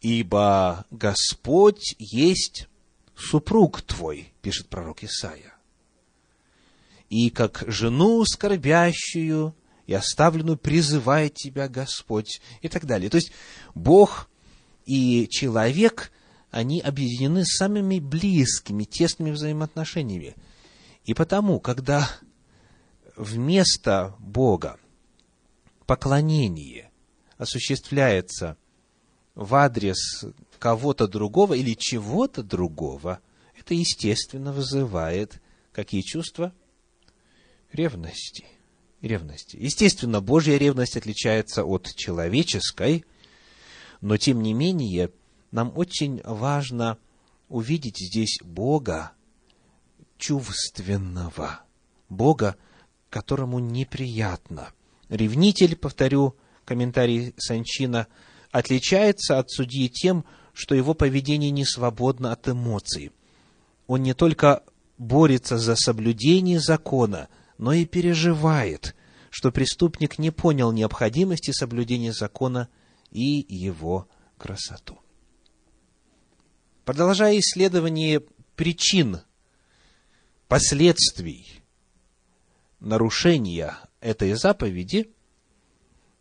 ибо 0.00 0.86
Господь 0.90 1.94
есть 1.98 2.68
супруг 3.16 3.82
твой, 3.82 4.32
пишет 4.42 4.68
пророк 4.68 5.02
Исаия. 5.04 5.54
И 7.08 7.30
как 7.30 7.64
жену 7.66 8.24
скорбящую 8.24 9.54
и 9.86 9.94
оставленную 9.94 10.56
призывает 10.56 11.34
тебя 11.34 11.68
Господь, 11.68 12.40
и 12.62 12.68
так 12.68 12.86
далее. 12.86 13.10
То 13.10 13.16
есть, 13.16 13.32
Бог 13.74 14.30
и 14.86 15.26
человек, 15.28 16.12
они 16.50 16.80
объединены 16.80 17.44
самыми 17.44 17.98
близкими, 17.98 18.84
тесными 18.84 19.32
взаимоотношениями. 19.32 20.36
И 21.04 21.14
потому, 21.14 21.58
когда 21.58 22.08
вместо 23.16 24.14
Бога 24.20 24.78
поклонение 25.86 26.90
осуществляется 27.36 28.56
в 29.40 29.54
адрес 29.54 30.26
кого-то 30.58 31.08
другого 31.08 31.54
или 31.54 31.72
чего-то 31.72 32.42
другого, 32.42 33.20
это, 33.58 33.72
естественно, 33.72 34.52
вызывает 34.52 35.40
какие 35.72 36.02
чувства? 36.02 36.52
Ревности. 37.72 38.44
Ревности. 39.00 39.56
Естественно, 39.56 40.20
Божья 40.20 40.58
ревность 40.58 40.98
отличается 40.98 41.64
от 41.64 41.94
человеческой, 41.94 43.06
но, 44.02 44.18
тем 44.18 44.42
не 44.42 44.52
менее, 44.52 45.10
нам 45.52 45.72
очень 45.74 46.20
важно 46.22 46.98
увидеть 47.48 47.96
здесь 47.96 48.40
Бога 48.42 49.12
чувственного, 50.18 51.60
Бога, 52.10 52.56
которому 53.08 53.58
неприятно. 53.58 54.74
Ревнитель, 55.08 55.76
повторю, 55.76 56.36
комментарий 56.66 57.32
Санчина– 57.38 58.06
отличается 58.50 59.38
от 59.38 59.50
судьи 59.50 59.88
тем, 59.88 60.24
что 60.52 60.74
его 60.74 60.94
поведение 60.94 61.50
не 61.50 61.64
свободно 61.64 62.32
от 62.32 62.48
эмоций. 62.48 63.12
Он 63.86 64.02
не 64.02 64.14
только 64.14 64.62
борется 64.98 65.58
за 65.58 65.76
соблюдение 65.76 66.60
закона, 66.60 67.28
но 67.58 67.72
и 67.72 67.84
переживает, 67.84 68.94
что 69.30 69.52
преступник 69.52 70.18
не 70.18 70.30
понял 70.30 70.72
необходимости 70.72 71.52
соблюдения 71.52 72.12
закона 72.12 72.68
и 73.10 73.46
его 73.48 74.08
красоту. 74.38 74.98
Продолжая 76.84 77.38
исследование 77.38 78.20
причин, 78.56 79.20
последствий 80.48 81.46
нарушения 82.80 83.78
этой 84.00 84.32
заповеди, 84.32 85.12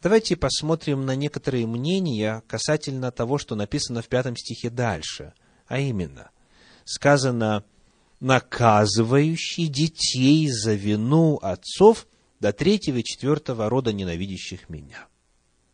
Давайте 0.02 0.38
посмотрим 0.38 1.06
на 1.06 1.16
некоторые 1.16 1.68
мнения 1.68 2.42
касательно 2.48 3.12
того, 3.12 3.38
что 3.38 3.56
написано 3.56 4.02
в 4.02 4.08
пятом 4.08 4.38
стихе 4.38 4.70
дальше. 4.70 5.34
А 5.68 5.80
именно, 5.80 6.32
сказано, 6.86 7.66
наказывающий 8.22 9.68
детей 9.68 10.48
за 10.50 10.74
вину 10.74 11.36
отцов 11.42 12.08
до 12.40 12.54
третьего 12.54 12.98
и 12.98 13.04
четвертого 13.04 13.70
рода 13.70 13.92
ненавидящих 13.92 14.70
меня. 14.70 15.08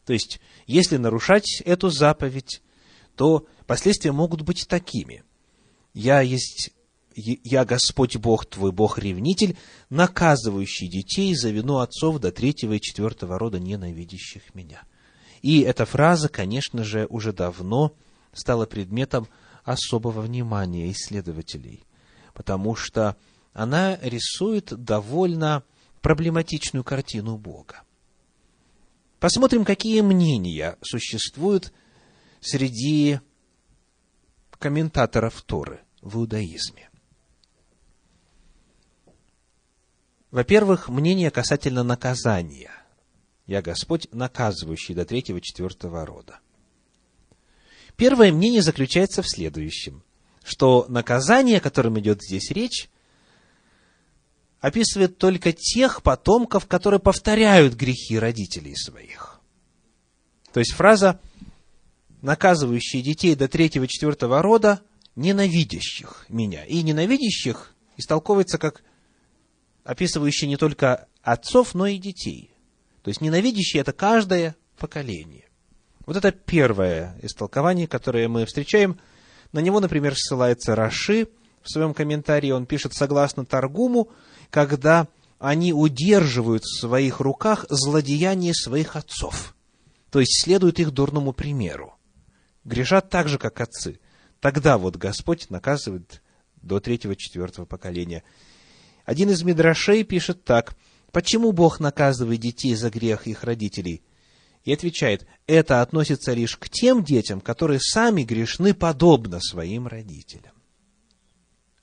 То 0.05 0.13
есть, 0.13 0.39
если 0.65 0.97
нарушать 0.97 1.61
эту 1.63 1.89
заповедь, 1.89 2.63
то 3.15 3.47
последствия 3.67 4.11
могут 4.11 4.41
быть 4.41 4.67
такими. 4.67 5.23
Я 5.93 6.21
есть 6.21 6.71
я 7.15 7.65
Господь 7.65 8.17
Бог 8.17 8.45
твой, 8.45 8.71
Бог-ревнитель, 8.71 9.57
наказывающий 9.89 10.87
детей 10.87 11.33
за 11.33 11.49
вину 11.49 11.77
отцов 11.77 12.19
до 12.19 12.31
третьего 12.31 12.73
и 12.73 12.81
четвертого 12.81 13.39
рода, 13.39 13.59
ненавидящих 13.59 14.53
меня. 14.53 14.83
И 15.41 15.61
эта 15.61 15.85
фраза, 15.85 16.27
конечно 16.27 16.83
же, 16.83 17.07
уже 17.09 17.31
давно 17.31 17.93
стала 18.33 18.65
предметом 18.65 19.27
особого 19.63 20.21
внимания 20.21 20.91
исследователей, 20.91 21.85
потому 22.33 22.75
что 22.75 23.15
она 23.53 23.97
рисует 24.01 24.67
довольно 24.67 25.63
проблематичную 26.01 26.83
картину 26.83 27.37
Бога. 27.37 27.83
Посмотрим, 29.19 29.65
какие 29.65 30.01
мнения 30.01 30.77
существуют 30.81 31.73
среди 32.41 33.19
комментаторов 34.59 35.41
Торы 35.41 35.81
в 36.01 36.17
иудаизме. 36.17 36.89
Во-первых, 40.35 40.89
мнение 40.89 41.31
касательно 41.31 41.81
наказания. 41.81 42.71
Я 43.47 43.61
Господь, 43.61 44.09
наказывающий 44.11 44.93
до 44.93 45.05
третьего, 45.05 45.39
четвертого 45.39 46.05
рода. 46.05 46.39
Первое 47.95 48.33
мнение 48.33 48.61
заключается 48.61 49.21
в 49.21 49.29
следующем, 49.29 50.03
что 50.43 50.87
наказание, 50.89 51.59
о 51.59 51.61
котором 51.61 51.97
идет 52.01 52.21
здесь 52.21 52.51
речь, 52.51 52.89
описывает 54.59 55.17
только 55.17 55.53
тех 55.53 56.03
потомков, 56.03 56.67
которые 56.67 56.99
повторяют 56.99 57.75
грехи 57.75 58.19
родителей 58.19 58.75
своих. 58.75 59.39
То 60.51 60.59
есть 60.59 60.73
фраза, 60.73 61.17
наказывающие 62.21 63.01
детей 63.01 63.35
до 63.35 63.47
третьего, 63.47 63.87
четвертого 63.87 64.41
рода, 64.41 64.81
ненавидящих 65.15 66.25
меня. 66.27 66.65
И 66.65 66.81
ненавидящих 66.83 67.73
истолковывается 67.95 68.57
как 68.57 68.83
описывающий 69.85 70.47
не 70.47 70.57
только 70.57 71.07
отцов, 71.21 71.73
но 71.73 71.87
и 71.87 71.97
детей. 71.97 72.51
То 73.03 73.09
есть 73.09 73.21
ненавидящие– 73.21 73.81
это 73.81 73.93
каждое 73.93 74.55
поколение. 74.77 75.45
Вот 76.05 76.17
это 76.17 76.31
первое 76.31 77.17
истолкование, 77.21 77.87
которое 77.87 78.27
мы 78.27 78.45
встречаем. 78.45 78.99
На 79.53 79.59
него, 79.59 79.79
например, 79.79 80.15
ссылается 80.15 80.75
Раши 80.75 81.29
в 81.61 81.69
своем 81.71 81.93
комментарии. 81.93 82.51
Он 82.51 82.65
пишет, 82.65 82.93
согласно 82.93 83.45
Таргуму, 83.45 84.09
когда 84.49 85.07
они 85.39 85.71
удерживают 85.71 86.63
в 86.63 86.79
своих 86.79 87.19
руках 87.19 87.65
злодеяние 87.69 88.53
своих 88.53 88.95
отцов, 88.95 89.55
то 90.09 90.19
есть 90.19 90.43
следуют 90.43 90.79
их 90.79 90.91
дурному 90.91 91.33
примеру. 91.33 91.95
Грешат 92.63 93.09
так 93.09 93.27
же, 93.27 93.37
как 93.37 93.61
отцы. 93.61 93.99
Тогда 94.39 94.77
вот 94.77 94.95
Господь 94.95 95.49
наказывает 95.49 96.21
до 96.61 96.79
третьего-четвертого 96.79 97.65
поколения. 97.65 98.23
Один 99.05 99.29
из 99.29 99.43
Мидрашей 99.43 100.03
пишет 100.03 100.43
так. 100.43 100.75
Почему 101.11 101.51
Бог 101.51 101.79
наказывает 101.79 102.41
детей 102.41 102.75
за 102.75 102.89
грех 102.89 103.27
их 103.27 103.43
родителей? 103.43 104.03
И 104.63 104.73
отвечает, 104.73 105.27
это 105.45 105.81
относится 105.81 106.33
лишь 106.33 106.57
к 106.57 106.69
тем 106.69 107.03
детям, 107.03 107.39
которые 107.39 107.79
сами 107.79 108.23
грешны 108.23 108.73
подобно 108.73 109.39
своим 109.39 109.87
родителям. 109.87 110.53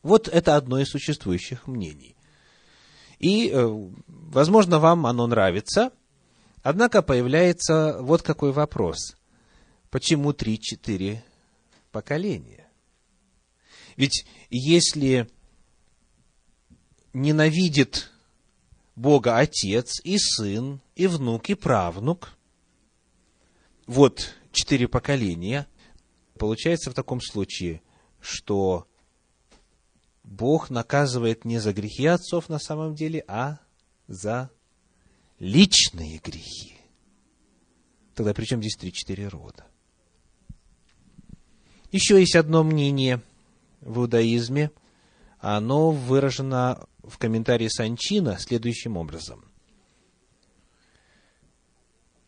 Вот 0.03 0.27
это 0.27 0.57
одно 0.57 0.81
из 0.81 0.89
существующих 0.89 1.69
мнений. 1.69 2.17
И, 3.21 3.51
э, 3.51 3.91
возможно, 4.09 4.81
вам 4.81 5.07
оно 5.07 5.29
нравится, 5.29 5.93
однако 6.65 7.03
появляется 7.03 7.99
вот 8.01 8.23
какой 8.23 8.51
вопрос. 8.51 9.17
Почему 9.91 10.33
три-четыре 10.33 11.25
поколения? 11.93 12.69
Ведь 13.97 14.27
если 14.51 15.29
ненавидит 17.13 18.11
Бога 18.97 19.39
Отец 19.39 20.01
и 20.05 20.19
Сын, 20.19 20.81
и 20.95 21.07
Внук, 21.07 21.51
и 21.51 21.55
Правнук, 21.55 22.37
вот 23.87 24.35
четыре 24.53 24.89
поколения, 24.89 25.67
получается 26.39 26.91
в 26.91 26.95
таком 26.95 27.21
случае, 27.21 27.83
что 28.21 28.87
Бог 30.23 30.71
наказывает 30.71 31.45
не 31.45 31.59
за 31.59 31.73
грехи 31.73 32.07
отцов 32.07 32.49
на 32.49 32.59
самом 32.59 32.95
деле, 32.95 33.25
а 33.27 33.59
за 34.07 34.51
личные 35.39 36.19
грехи. 36.19 36.77
Тогда 38.15 38.35
при 38.35 38.45
чем 38.45 38.61
здесь 38.61 38.77
три-четыре 38.77 39.29
рода? 39.29 39.67
Еще 41.91 42.19
есть 42.21 42.37
одно 42.37 42.63
мнение 42.63 43.21
в 43.81 44.01
иудаизме. 44.01 44.71
Оно 45.43 45.91
выражено 45.91 46.87
в 47.03 47.19
комментарии 47.19 47.67
Санчина 47.67 48.39
следующим 48.39 48.97
образом. 48.97 49.45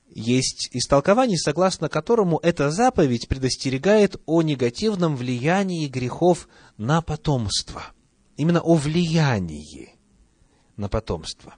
Есть 0.09 0.69
истолкование, 0.73 1.39
согласно 1.39 1.89
которому 1.89 2.41
эта 2.43 2.73
заповедь 2.73 3.29
предостерегает 3.29 4.21
о 4.27 4.43
негативном 4.43 5.15
влиянии 5.15 5.87
грехов 5.87 6.49
на 6.77 7.03
потомство. 7.03 7.85
Именно 8.37 8.61
о 8.61 8.75
влиянии 8.75 9.95
на 10.77 10.89
потомство. 10.89 11.55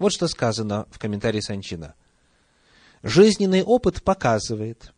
Вот 0.00 0.12
что 0.12 0.26
сказано 0.26 0.88
в 0.90 0.98
комментарии 0.98 1.40
Санчина. 1.40 1.94
Жизненный 3.04 3.62
опыт 3.62 4.02
показывает, 4.02 4.92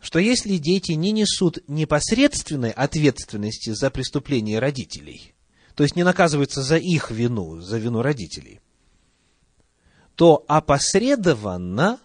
что 0.00 0.18
если 0.18 0.56
дети 0.56 0.92
не 0.92 1.12
несут 1.12 1.58
непосредственной 1.68 2.70
ответственности 2.70 3.70
за 3.70 3.90
преступление 3.90 4.58
родителей, 4.58 5.34
то 5.74 5.82
есть 5.82 5.94
не 5.94 6.04
наказываются 6.04 6.62
за 6.62 6.78
их 6.78 7.10
вину, 7.10 7.60
за 7.60 7.78
вину 7.78 8.00
родителей, 8.00 8.60
то 10.14 10.44
опосредованно 10.48 12.00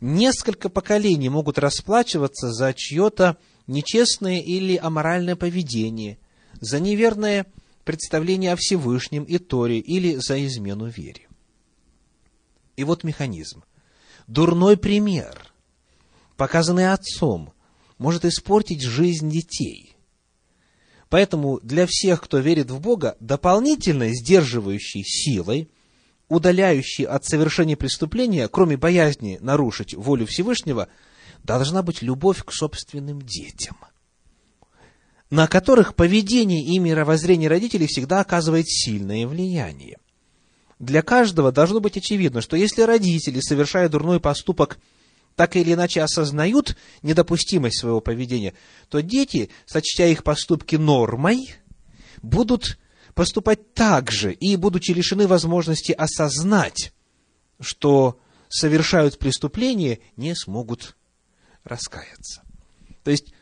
несколько 0.00 0.68
поколений 0.68 1.28
могут 1.28 1.58
расплачиваться 1.58 2.52
за 2.52 2.72
чье-то 2.72 3.36
нечестное 3.66 4.40
или 4.40 4.76
аморальное 4.76 5.34
поведение, 5.36 6.18
за 6.60 6.78
неверное 6.78 7.46
представление 7.84 8.52
о 8.52 8.56
Всевышнем 8.56 9.24
и 9.24 9.38
Торе 9.38 9.78
или 9.78 10.16
за 10.16 10.44
измену 10.46 10.86
вере. 10.86 11.26
И 12.76 12.84
вот 12.84 13.02
механизм. 13.02 13.64
Дурной 14.28 14.76
пример– 14.76 15.52
показанный 16.38 16.90
отцом, 16.92 17.52
может 17.98 18.24
испортить 18.24 18.82
жизнь 18.82 19.28
детей. 19.28 19.96
Поэтому 21.10 21.58
для 21.62 21.86
всех, 21.86 22.22
кто 22.22 22.38
верит 22.38 22.70
в 22.70 22.80
Бога, 22.80 23.16
дополнительной 23.20 24.14
сдерживающей 24.14 25.02
силой, 25.04 25.68
удаляющей 26.28 27.04
от 27.04 27.24
совершения 27.24 27.76
преступления, 27.76 28.46
кроме 28.48 28.76
боязни 28.76 29.38
нарушить 29.40 29.94
волю 29.94 30.26
Всевышнего, 30.26 30.88
должна 31.42 31.82
быть 31.82 32.02
любовь 32.02 32.44
к 32.44 32.52
собственным 32.52 33.20
детям, 33.20 33.76
на 35.30 35.48
которых 35.48 35.96
поведение 35.96 36.62
и 36.62 36.78
мировоззрение 36.78 37.48
родителей 37.48 37.86
всегда 37.86 38.20
оказывает 38.20 38.68
сильное 38.68 39.26
влияние. 39.26 39.98
Для 40.78 41.02
каждого 41.02 41.50
должно 41.50 41.80
быть 41.80 41.96
очевидно, 41.96 42.42
что 42.42 42.56
если 42.56 42.82
родители, 42.82 43.40
совершая 43.40 43.88
дурной 43.88 44.20
поступок, 44.20 44.78
так 45.38 45.54
или 45.54 45.72
иначе 45.72 46.02
осознают 46.02 46.76
недопустимость 47.02 47.78
своего 47.78 48.00
поведения, 48.00 48.54
то 48.88 49.00
дети, 49.02 49.50
сочтя 49.66 50.06
их 50.06 50.24
поступки 50.24 50.74
нормой, 50.74 51.54
будут 52.22 52.76
поступать 53.14 53.72
так 53.72 54.10
же 54.10 54.32
и, 54.32 54.56
будучи 54.56 54.90
лишены 54.90 55.28
возможности 55.28 55.92
осознать, 55.92 56.92
что 57.60 58.18
совершают 58.48 59.20
преступление, 59.20 60.00
не 60.16 60.34
смогут 60.34 60.96
раскаяться. 61.62 62.42
То 63.04 63.12
есть, 63.12 63.32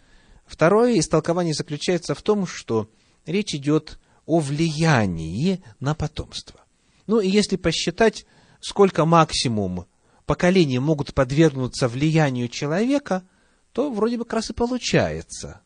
второе 0.44 0.98
истолкование 0.98 1.54
заключается 1.54 2.14
в 2.14 2.20
том, 2.20 2.46
что 2.46 2.90
речь 3.24 3.54
идет 3.54 3.98
о 4.26 4.40
влиянии 4.40 5.62
на 5.80 5.94
потомство. 5.94 6.61
Ну 7.06 7.20
и 7.20 7.30
если 7.30 7.56
посчитать, 7.56 8.26
сколько 8.61 9.06
максимум 9.06 9.87
поколения 10.26 10.80
могут 10.80 11.14
подвергнуться 11.14 11.88
влиянию 11.88 12.48
человека, 12.48 13.26
то 13.72 13.90
вроде 13.90 14.18
бы 14.18 14.24
как 14.24 14.34
раз 14.34 14.50
и 14.50 14.54
получается 14.54 15.62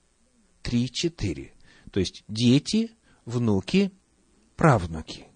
три-четыре. 0.62 1.54
То 1.90 2.00
есть 2.00 2.24
дети, 2.28 2.92
внуки, 3.24 3.92
правнуки. 4.56 5.26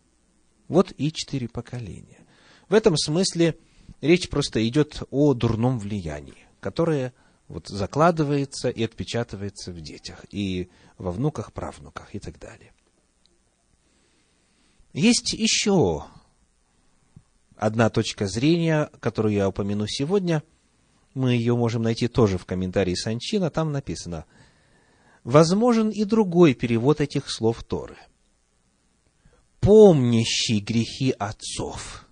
Вот 0.68 0.92
и 0.96 1.12
четыре 1.12 1.48
поколения. 1.48 2.20
В 2.68 2.74
этом 2.74 2.96
смысле 2.96 3.58
речь 4.00 4.28
просто 4.28 4.66
идет 4.66 5.02
о 5.10 5.34
дурном 5.34 5.78
влиянии, 5.78 6.46
которое 6.60 7.12
вот 7.48 7.68
закладывается 7.68 8.70
и 8.70 8.82
отпечатывается 8.82 9.72
в 9.72 9.80
детях, 9.80 10.24
и 10.30 10.70
во 10.96 11.10
внуках, 11.10 11.52
правнуках 11.52 12.14
и 12.14 12.18
так 12.18 12.38
далее. 12.38 12.72
Есть 14.92 15.32
еще 15.32 16.04
одна 17.56 17.90
точка 17.90 18.26
зрения, 18.26 18.90
которую 19.00 19.34
я 19.34 19.48
упомяну 19.48 19.86
сегодня, 19.86 20.42
мы 21.14 21.32
ее 21.32 21.56
можем 21.56 21.82
найти 21.82 22.08
тоже 22.08 22.38
в 22.38 22.46
комментарии 22.46 22.94
Санчина, 22.94 23.50
там 23.50 23.72
написано, 23.72 24.24
возможен 25.22 25.90
и 25.90 26.04
другой 26.04 26.54
перевод 26.54 27.00
этих 27.00 27.30
слов 27.30 27.62
Торы. 27.62 27.96
Помнящий 29.60 30.60
грехи 30.60 31.14
отцов, 31.18 32.06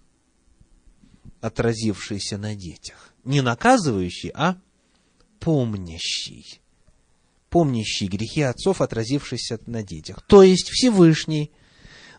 отразившиеся 1.40 2.38
на 2.38 2.54
детях. 2.54 3.12
Не 3.24 3.40
наказывающий, 3.42 4.30
а 4.34 4.56
помнящий. 5.38 6.60
Помнящий 7.50 8.06
грехи 8.06 8.42
отцов, 8.42 8.80
отразившиеся 8.80 9.58
на 9.66 9.82
детях. 9.82 10.22
То 10.26 10.42
есть 10.42 10.70
Всевышний, 10.70 11.52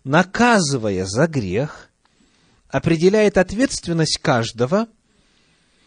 наказывая 0.04 1.06
за 1.06 1.28
грех– 1.28 1.90
определяет 2.74 3.38
ответственность 3.38 4.18
каждого 4.18 4.88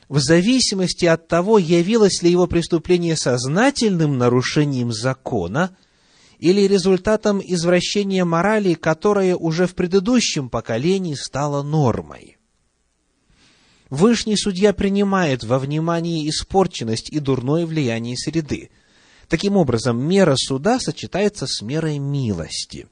в 0.09 0.21
зависимости 0.21 1.05
от 1.05 1.27
того, 1.27 1.59
явилось 1.59 2.23
ли 2.23 2.31
его 2.31 2.47
преступление 2.47 3.17
сознательным 3.17 4.19
нарушением 4.19 4.93
закона 4.93 5.77
или 6.39 6.61
результатом 6.61 7.43
извращения 7.45 8.25
морали, 8.25 8.75
которое 8.75 9.35
уже 9.35 9.67
в 9.67 9.75
предыдущем 9.75 10.49
поколении 10.49 11.15
стало 11.15 11.65
нормой. 11.65 12.37
Вышний 13.91 14.37
судья 14.37 14.73
принимает 14.73 15.43
во 15.43 15.59
внимание 15.59 16.29
испорченность 16.29 17.11
и 17.11 17.19
дурное 17.19 17.67
влияние 17.67 18.17
среды. 18.17 18.71
Таким 19.27 19.57
образом, 19.57 20.01
мера 20.01 20.37
суда 20.37 20.79
сочетается 20.79 21.49
с 21.49 21.63
мерой 21.63 21.99
милости. 21.99 22.87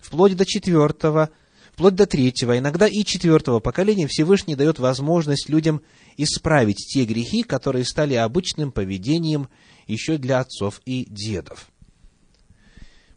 Вплоть 0.00 0.36
до 0.36 0.46
четвертого– 0.46 1.30
вплоть 1.82 1.96
до 1.96 2.06
третьего, 2.06 2.56
иногда 2.56 2.86
и 2.86 3.02
четвертого 3.02 3.58
поколения 3.58 4.06
Всевышний 4.06 4.54
дает 4.54 4.78
возможность 4.78 5.48
людям 5.48 5.82
исправить 6.16 6.76
те 6.76 7.04
грехи, 7.04 7.42
которые 7.42 7.84
стали 7.84 8.14
обычным 8.14 8.70
поведением 8.70 9.48
еще 9.88 10.16
для 10.16 10.38
отцов 10.38 10.80
и 10.84 11.04
дедов. 11.10 11.72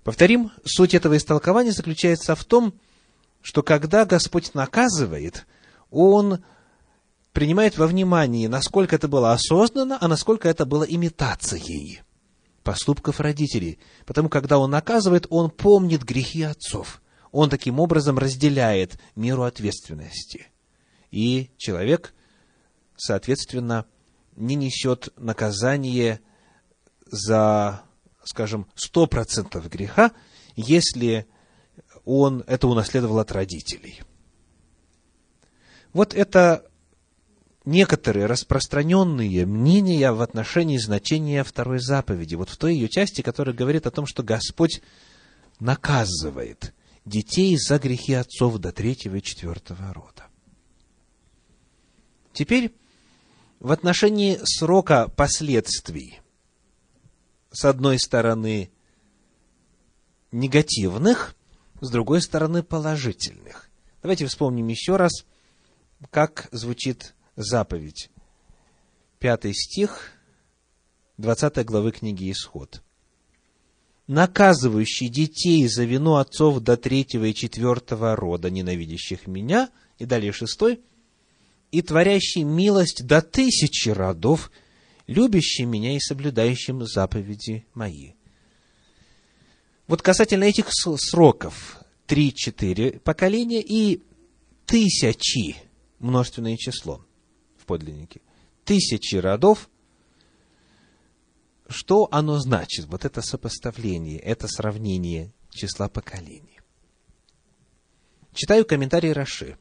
Повторим, 0.03 0.51
суть 0.63 0.95
этого 0.95 1.15
истолкования 1.15 1.73
заключается 1.73 2.33
в 2.33 2.43
том, 2.43 2.73
что 3.43 3.61
когда 3.61 4.03
Господь 4.03 4.55
наказывает, 4.55 5.45
Он 5.91 6.43
принимает 7.33 7.77
во 7.77 7.85
внимание, 7.85 8.49
насколько 8.49 8.95
это 8.95 9.07
было 9.07 9.31
осознанно, 9.31 9.99
а 10.01 10.07
насколько 10.07 10.49
это 10.49 10.65
было 10.65 10.85
имитацией 10.85 12.01
поступков 12.63 13.19
родителей. 13.19 13.77
Потому 14.07 14.27
когда 14.27 14.57
он 14.57 14.71
наказывает, 14.71 15.27
он 15.29 15.51
помнит 15.51 16.01
грехи 16.01 16.41
отцов. 16.41 16.99
Он 17.35 17.49
таким 17.49 17.81
образом 17.81 18.17
разделяет 18.17 18.97
меру 19.13 19.43
ответственности. 19.43 20.47
И 21.11 21.51
человек, 21.57 22.13
соответственно, 22.95 23.85
не 24.37 24.55
несет 24.55 25.09
наказание 25.17 26.21
за, 27.05 27.81
скажем, 28.23 28.67
сто 28.75 29.05
процентов 29.05 29.69
греха, 29.69 30.13
если 30.55 31.27
он 32.05 32.45
это 32.47 32.69
унаследовал 32.69 33.19
от 33.19 33.33
родителей. 33.33 34.01
Вот 35.91 36.13
это 36.13 36.65
некоторые 37.65 38.27
распространенные 38.27 39.45
мнения 39.45 40.13
в 40.13 40.21
отношении 40.21 40.77
значения 40.77 41.43
второй 41.43 41.79
заповеди, 41.79 42.35
вот 42.35 42.47
в 42.47 42.55
той 42.55 42.75
ее 42.75 42.87
части, 42.87 43.19
которая 43.19 43.53
говорит 43.53 43.87
о 43.87 43.91
том, 43.91 44.05
что 44.05 44.23
Господь 44.23 44.81
наказывает 45.59 46.73
детей 47.05 47.57
за 47.57 47.79
грехи 47.79 48.13
отцов 48.13 48.57
до 48.57 48.71
третьего 48.71 49.15
и 49.15 49.21
четвертого 49.21 49.93
рода. 49.93 50.25
Теперь 52.33 52.75
в 53.59 53.71
отношении 53.71 54.39
срока 54.43 55.07
последствий, 55.07 56.19
с 57.51 57.63
одной 57.63 57.99
стороны, 57.99 58.71
негативных, 60.31 61.35
с 61.79 61.89
другой 61.89 62.21
стороны, 62.21 62.63
положительных. 62.63 63.69
Давайте 64.01 64.25
вспомним 64.25 64.67
еще 64.67 64.97
раз, 64.97 65.25
как 66.09 66.49
звучит 66.51 67.15
заповедь. 67.35 68.09
Пятый 69.19 69.53
стих, 69.53 70.11
20 71.17 71.65
главы 71.65 71.91
книги 71.91 72.29
Исход. 72.31 72.83
«Наказывающий 74.07 75.09
детей 75.09 75.67
за 75.67 75.83
вину 75.83 76.15
отцов 76.15 76.59
до 76.59 76.77
третьего 76.77 77.25
и 77.25 77.33
четвертого 77.33 78.15
рода, 78.15 78.49
ненавидящих 78.49 79.27
меня». 79.27 79.69
И 79.97 80.05
далее 80.05 80.31
шестой. 80.31 80.81
«И 81.71 81.81
творящий 81.81 82.43
милость 82.43 83.05
до 83.05 83.21
тысячи 83.21 83.89
родов, 83.89 84.51
любящий 85.07 85.65
меня 85.65 85.95
и 85.95 85.99
соблюдающим 85.99 86.85
заповеди 86.85 87.65
мои». 87.73 88.11
Вот 89.87 90.01
касательно 90.01 90.45
этих 90.45 90.67
сроков, 90.69 91.79
три-четыре 92.07 92.99
поколения 92.99 93.61
и 93.61 94.01
тысячи, 94.65 95.55
множественное 95.99 96.57
число– 96.57 97.05
подлиннике. 97.65 98.21
Тысячи 98.63 99.15
родов. 99.15 99.69
Что 101.67 102.07
оно 102.11 102.39
значит? 102.39 102.85
Вот 102.85 103.05
это 103.05 103.21
сопоставление, 103.21 104.19
это 104.19 104.47
сравнение 104.47 105.33
числа 105.49 105.89
поколений. 105.89 106.59
Читаю 108.33 108.65
комментарий 108.65 109.13
Раши. 109.13 109.57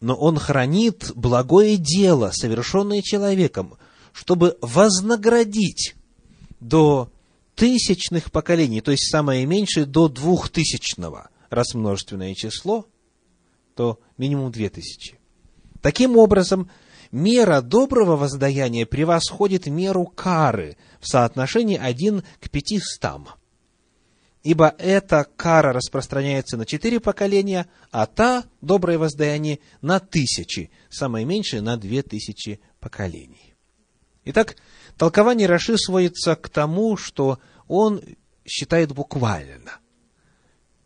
Но 0.00 0.14
он 0.14 0.38
хранит 0.38 1.12
благое 1.14 1.76
дело, 1.76 2.30
совершенное 2.30 3.02
человеком, 3.02 3.76
чтобы 4.12 4.56
вознаградить 4.60 5.94
до 6.60 7.10
тысячных 7.54 8.30
поколений, 8.32 8.80
то 8.80 8.90
есть 8.90 9.10
самое 9.10 9.44
меньшее 9.46 9.86
до 9.86 10.08
двухтысячного, 10.08 11.30
раз 11.50 11.74
множественное 11.74 12.34
число, 12.34 12.86
то 13.74 13.98
минимум 14.18 14.52
две 14.52 14.70
тысячи. 14.70 15.18
Таким 15.80 16.16
образом, 16.16 16.70
мера 17.14 17.62
доброго 17.62 18.16
воздаяния 18.16 18.86
превосходит 18.86 19.66
меру 19.66 20.04
кары 20.04 20.76
в 21.00 21.08
соотношении 21.08 21.78
один 21.78 22.24
к 22.40 22.50
пятистам. 22.50 23.28
Ибо 24.42 24.74
эта 24.78 25.24
кара 25.24 25.72
распространяется 25.72 26.56
на 26.56 26.66
четыре 26.66 27.00
поколения, 27.00 27.66
а 27.90 28.06
та, 28.06 28.44
доброе 28.60 28.98
воздаяние, 28.98 29.60
на 29.80 30.00
тысячи, 30.00 30.70
самое 30.90 31.24
меньшее 31.24 31.62
на 31.62 31.78
две 31.78 32.02
тысячи 32.02 32.60
поколений. 32.80 33.54
Итак, 34.24 34.56
толкование 34.98 35.46
Раши 35.46 35.78
сводится 35.78 36.34
к 36.34 36.48
тому, 36.48 36.96
что 36.96 37.38
он 37.68 38.02
считает 38.44 38.92
буквально. 38.92 39.78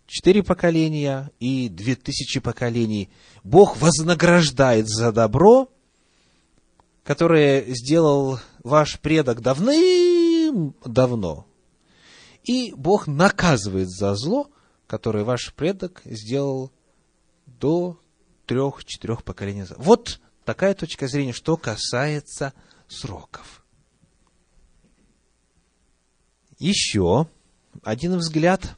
Четыре 0.07 0.43
поколения 0.43 1.31
и 1.41 1.69
две 1.69 1.97
тысячи 1.97 2.39
поколений. 2.39 3.11
Бог 3.43 3.79
вознаграждает 3.79 4.89
за 4.89 5.11
добро 5.11 5.71
которое 7.09 7.65
сделал 7.69 8.39
ваш 8.63 9.01
предок 9.01 9.41
давным-давно. 9.41 11.47
И 12.45 12.75
Бог 12.75 13.07
наказывает 13.07 13.89
за 13.89 14.15
зло, 14.15 14.51
которое 14.87 15.25
ваш 15.25 15.55
предок 15.55 16.03
сделал 16.05 16.71
до 17.47 17.99
трех-четырех 18.45 19.25
поколений. 19.25 19.65
Вот 19.79 20.21
такая 20.45 20.75
точка 20.75 21.09
зрения, 21.09 21.33
что 21.33 21.57
касается 21.57 22.53
сроков. 22.89 23.65
Еще 26.59 27.27
один 27.83 28.19
взгляд 28.19 28.77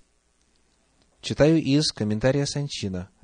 читаю 1.21 1.61
из 1.61 1.91
комментария 1.91 2.47
Санчина– 2.47 3.11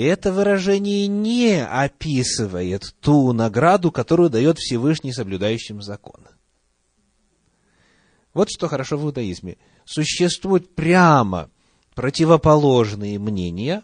это 0.00 0.32
выражение 0.32 1.06
не 1.06 1.64
описывает 1.64 2.94
ту 3.00 3.32
награду, 3.32 3.92
которую 3.92 4.30
дает 4.30 4.58
Всевышний 4.58 5.12
соблюдающим 5.12 5.82
закон. 5.82 6.26
Вот 8.32 8.48
что 8.50 8.68
хорошо 8.68 8.96
в 8.96 9.04
иудаизме. 9.04 9.58
Существуют 9.84 10.74
прямо 10.74 11.50
противоположные 11.94 13.18
мнения, 13.18 13.82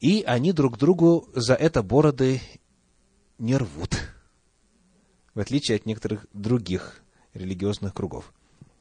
и 0.00 0.22
они 0.26 0.52
друг 0.52 0.76
другу 0.76 1.30
за 1.34 1.54
это 1.54 1.82
бороды 1.82 2.42
не 3.38 3.56
рвут, 3.56 3.96
в 5.34 5.40
отличие 5.40 5.76
от 5.76 5.86
некоторых 5.86 6.26
других 6.34 7.02
религиозных 7.32 7.94
кругов. 7.94 8.34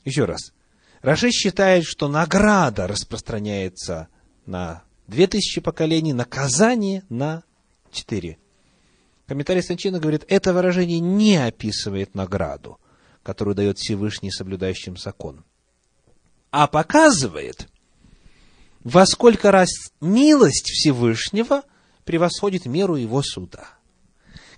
Еще 0.03 0.25
раз. 0.25 0.51
Раши 1.01 1.31
считает, 1.31 1.85
что 1.85 2.09
награда 2.09 2.87
распространяется 2.87 4.09
на 4.45 4.83
Две 5.07 5.27
тысячи 5.27 5.59
поколений, 5.59 6.13
наказание 6.13 7.03
на 7.09 7.43
четыре. 7.91 8.37
Комментарий 9.27 9.63
Санчина 9.63 9.99
говорит, 9.99 10.25
это 10.27 10.53
выражение 10.53 10.99
не 10.99 11.37
описывает 11.37 12.15
награду, 12.15 12.79
которую 13.21 13.55
дает 13.55 13.77
Всевышний 13.77 14.31
соблюдающим 14.31 14.97
закон, 14.97 15.43
а 16.51 16.67
показывает, 16.67 17.67
во 18.83 19.05
сколько 19.05 19.51
раз 19.51 19.69
милость 20.01 20.69
Всевышнего 20.69 21.63
превосходит 22.03 22.65
меру 22.65 22.95
его 22.95 23.21
суда. 23.21 23.69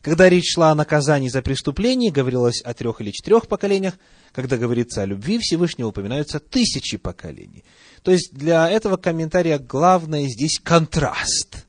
Когда 0.02 0.30
речь 0.30 0.54
шла 0.54 0.72
о 0.72 0.76
наказании 0.76 1.30
за 1.30 1.42
преступление, 1.42 2.12
говорилось 2.12 2.62
о 2.62 2.74
трех 2.74 3.02
или 3.02 3.12
четырех 3.12 3.48
поколениях. 3.48 3.96
Когда 4.34 4.58
говорится 4.58 5.02
о 5.02 5.06
любви 5.06 5.40
Всевышнего, 5.40 5.88
упоминаются 5.88 6.40
тысячи 6.40 6.98
поколений. 6.98 7.64
То 8.06 8.12
есть 8.12 8.36
для 8.36 8.70
этого 8.70 8.98
комментария 8.98 9.58
главное 9.58 10.28
здесь 10.28 10.60
контраст, 10.60 11.66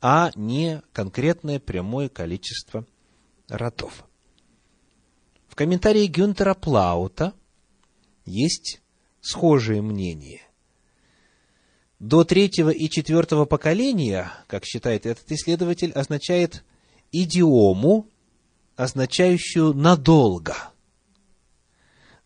а 0.00 0.32
не 0.34 0.82
конкретное 0.92 1.60
прямое 1.60 2.08
количество 2.08 2.84
родов. 3.48 4.04
В 5.46 5.54
комментарии 5.54 6.08
Гюнтера 6.08 6.54
Плаута 6.54 7.34
есть 8.24 8.82
схожее 9.20 9.80
мнение. 9.80 10.42
До 12.00 12.24
третьего 12.24 12.70
и 12.70 12.88
четвертого 12.90 13.44
поколения, 13.44 14.32
как 14.48 14.64
считает 14.64 15.06
этот 15.06 15.30
исследователь, 15.30 15.92
означает 15.92 16.64
идиому, 17.12 18.08
означающую 18.74 19.72
надолго. 19.72 20.56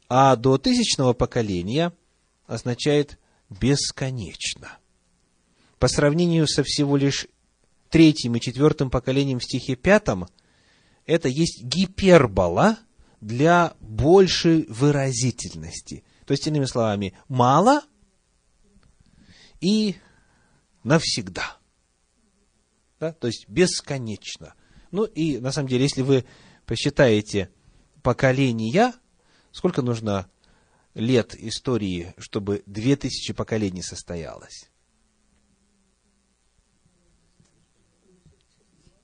А 0.09 0.35
до 0.35 0.57
тысячного 0.57 1.13
поколения 1.13 1.93
означает 2.49 3.21
бесконечно. 3.49 4.79
По 5.79 5.87
сравнению 5.87 6.49
со 6.49 6.65
всего 6.65 6.97
лишь 6.97 7.29
третьим 7.91 8.35
и 8.35 8.41
четвертым 8.41 8.91
поколением 8.91 9.39
в 9.39 9.45
стихе 9.45 9.77
пятом, 9.77 10.27
это 11.07 11.29
есть 11.29 11.63
гипербола 11.63 12.79
для 13.21 13.75
большей 13.81 14.67
выразительности. 14.69 16.05
То 16.27 16.33
есть, 16.33 16.47
иными 16.47 16.65
словами, 16.65 17.15
мало 17.29 17.83
и 19.61 19.97
навсегда. 20.83 21.59
Да? 22.99 23.13
То 23.13 23.29
есть, 23.29 23.49
бесконечно. 23.49 24.55
Ну 24.91 25.05
и, 25.05 25.39
на 25.39 25.53
самом 25.53 25.69
деле, 25.69 25.85
если 25.85 26.03
вы 26.03 26.25
посчитаете 26.67 27.51
поколения, 28.03 28.95
сколько 29.53 29.83
нужно 29.83 30.29
лет 30.99 31.35
истории, 31.35 32.15
чтобы 32.19 32.63
две 32.67 32.97
тысячи 32.97 33.33
поколений 33.33 33.83
состоялось? 33.83 34.69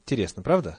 Интересно, 0.03 0.43
правда? 0.43 0.79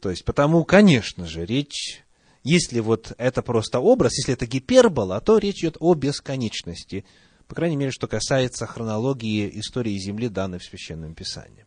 То 0.00 0.10
есть, 0.10 0.24
потому, 0.26 0.64
конечно 0.64 1.26
же, 1.26 1.46
речь, 1.46 2.04
если 2.42 2.80
вот 2.80 3.14
это 3.16 3.40
просто 3.40 3.80
образ, 3.80 4.18
если 4.18 4.34
это 4.34 4.44
гипербола, 4.44 5.18
то 5.22 5.38
речь 5.38 5.60
идет 5.60 5.78
о 5.80 5.94
бесконечности. 5.94 7.06
По 7.48 7.54
крайней 7.54 7.76
мере, 7.76 7.90
что 7.90 8.06
касается 8.06 8.66
хронологии 8.66 9.50
истории 9.60 9.96
Земли, 9.96 10.28
данной 10.28 10.58
в 10.58 10.64
Священном 10.64 11.14
Писании. 11.14 11.64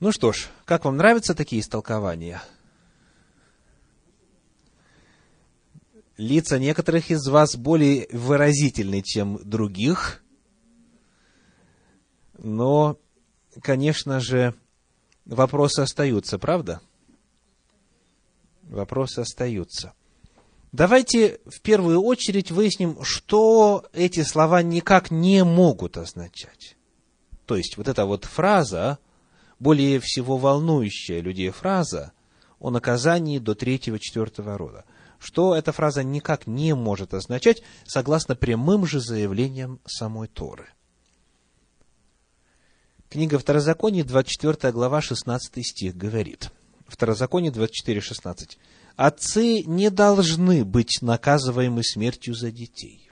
Ну 0.00 0.10
что 0.10 0.32
ж, 0.32 0.48
как 0.64 0.84
вам 0.84 0.96
нравятся 0.96 1.34
такие 1.34 1.60
истолкования? 1.60 2.42
Лица 6.20 6.58
некоторых 6.58 7.10
из 7.10 7.26
вас 7.28 7.56
более 7.56 8.06
выразительны, 8.12 9.00
чем 9.00 9.40
других, 9.42 10.22
но, 12.36 12.98
конечно 13.62 14.20
же, 14.20 14.54
вопросы 15.24 15.80
остаются, 15.80 16.38
правда? 16.38 16.82
Вопросы 18.64 19.20
остаются. 19.20 19.94
Давайте 20.72 21.40
в 21.46 21.62
первую 21.62 22.02
очередь 22.02 22.50
выясним, 22.50 23.02
что 23.02 23.86
эти 23.94 24.22
слова 24.22 24.62
никак 24.62 25.10
не 25.10 25.42
могут 25.42 25.96
означать. 25.96 26.76
То 27.46 27.56
есть, 27.56 27.78
вот 27.78 27.88
эта 27.88 28.04
вот 28.04 28.26
фраза, 28.26 28.98
более 29.58 30.00
всего 30.00 30.36
волнующая 30.36 31.22
людей 31.22 31.48
фраза 31.48 32.12
о 32.58 32.68
наказании 32.68 33.38
до 33.38 33.54
третьего-четвертого 33.54 34.58
рода. 34.58 34.84
Что 35.20 35.54
эта 35.54 35.70
фраза 35.70 36.02
никак 36.02 36.46
не 36.46 36.74
может 36.74 37.12
означать, 37.12 37.62
согласно 37.86 38.34
прямым 38.34 38.86
же 38.86 39.00
заявлениям 39.00 39.78
самой 39.86 40.28
Торы. 40.28 40.66
Книга 43.10 43.38
Второзакония, 43.38 44.02
24 44.02 44.72
глава, 44.72 45.02
16 45.02 45.66
стих 45.66 45.94
говорит. 45.94 46.50
Второзаконие 46.86 47.52
24, 47.52 48.00
16. 48.00 48.58
«Отцы 48.96 49.62
не 49.64 49.90
должны 49.90 50.64
быть 50.64 50.98
наказываемы 51.02 51.84
смертью 51.84 52.34
за 52.34 52.50
детей, 52.50 53.10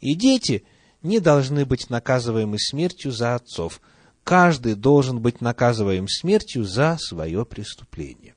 и 0.00 0.14
дети 0.14 0.64
не 1.02 1.20
должны 1.20 1.64
быть 1.64 1.90
наказываемы 1.90 2.58
смертью 2.58 3.12
за 3.12 3.34
отцов, 3.34 3.80
каждый 4.24 4.74
должен 4.74 5.20
быть 5.20 5.40
наказываем 5.40 6.06
смертью 6.06 6.64
за 6.64 6.98
свое 7.00 7.46
преступление. 7.46 8.34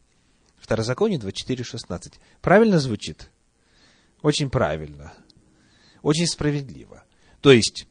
Второзаконие 0.71 1.19
24.16. 1.19 2.13
Правильно 2.39 2.79
звучит? 2.79 3.29
Очень 4.21 4.49
правильно. 4.49 5.11
Очень 6.01 6.27
справедливо. 6.27 7.03
То 7.41 7.51
есть, 7.51 7.87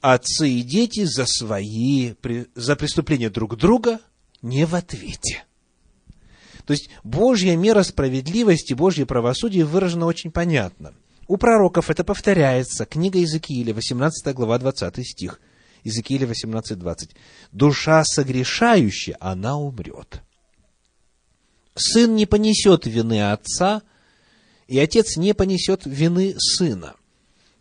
отцы 0.00 0.48
и 0.48 0.62
дети 0.62 1.06
за 1.06 1.26
свои, 1.26 2.14
за 2.54 2.76
преступления 2.76 3.30
друг 3.30 3.56
друга 3.56 3.98
не 4.42 4.64
в 4.64 4.76
ответе. 4.76 5.42
То 6.64 6.72
есть, 6.74 6.88
Божья 7.02 7.56
мера 7.56 7.82
справедливости, 7.82 8.74
Божье 8.74 9.06
правосудие 9.06 9.64
выражено 9.64 10.06
очень 10.06 10.30
понятно. 10.30 10.94
У 11.26 11.36
пророков 11.36 11.90
это 11.90 12.04
повторяется. 12.04 12.86
Книга 12.86 13.18
Иезекииля, 13.18 13.74
18 13.74 14.32
глава, 14.36 14.60
20 14.60 15.04
стих– 15.04 15.40
Иезекииля 15.84 16.26
18.20. 16.26 17.10
Душа 17.52 18.04
согрешающая, 18.04 19.16
она 19.20 19.56
умрет. 19.56 20.22
Сын 21.74 22.14
не 22.14 22.26
понесет 22.26 22.86
вины 22.86 23.32
отца, 23.32 23.82
и 24.68 24.78
отец 24.78 25.16
не 25.16 25.34
понесет 25.34 25.82
вины 25.84 26.34
сына. 26.38 26.94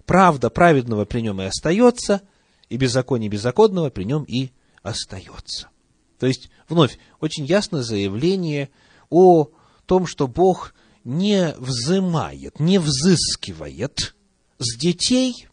Правда 0.05 0.49
праведного 0.49 1.05
при 1.05 1.21
нем 1.21 1.41
и 1.41 1.45
остается, 1.45 2.21
и 2.69 2.77
беззаконие 2.77 3.29
беззаконного 3.29 3.89
при 3.89 4.03
нем 4.03 4.23
и 4.23 4.51
остается. 4.81 5.69
То 6.19 6.27
есть, 6.27 6.49
вновь, 6.69 6.99
очень 7.19 7.45
ясное 7.45 7.81
заявление 7.81 8.69
о 9.09 9.49
том, 9.85 10.05
что 10.05 10.27
Бог 10.27 10.73
не 11.03 11.53
взымает, 11.57 12.59
не 12.59 12.77
взыскивает 12.77 14.15
с 14.59 14.77
детей 14.77 15.47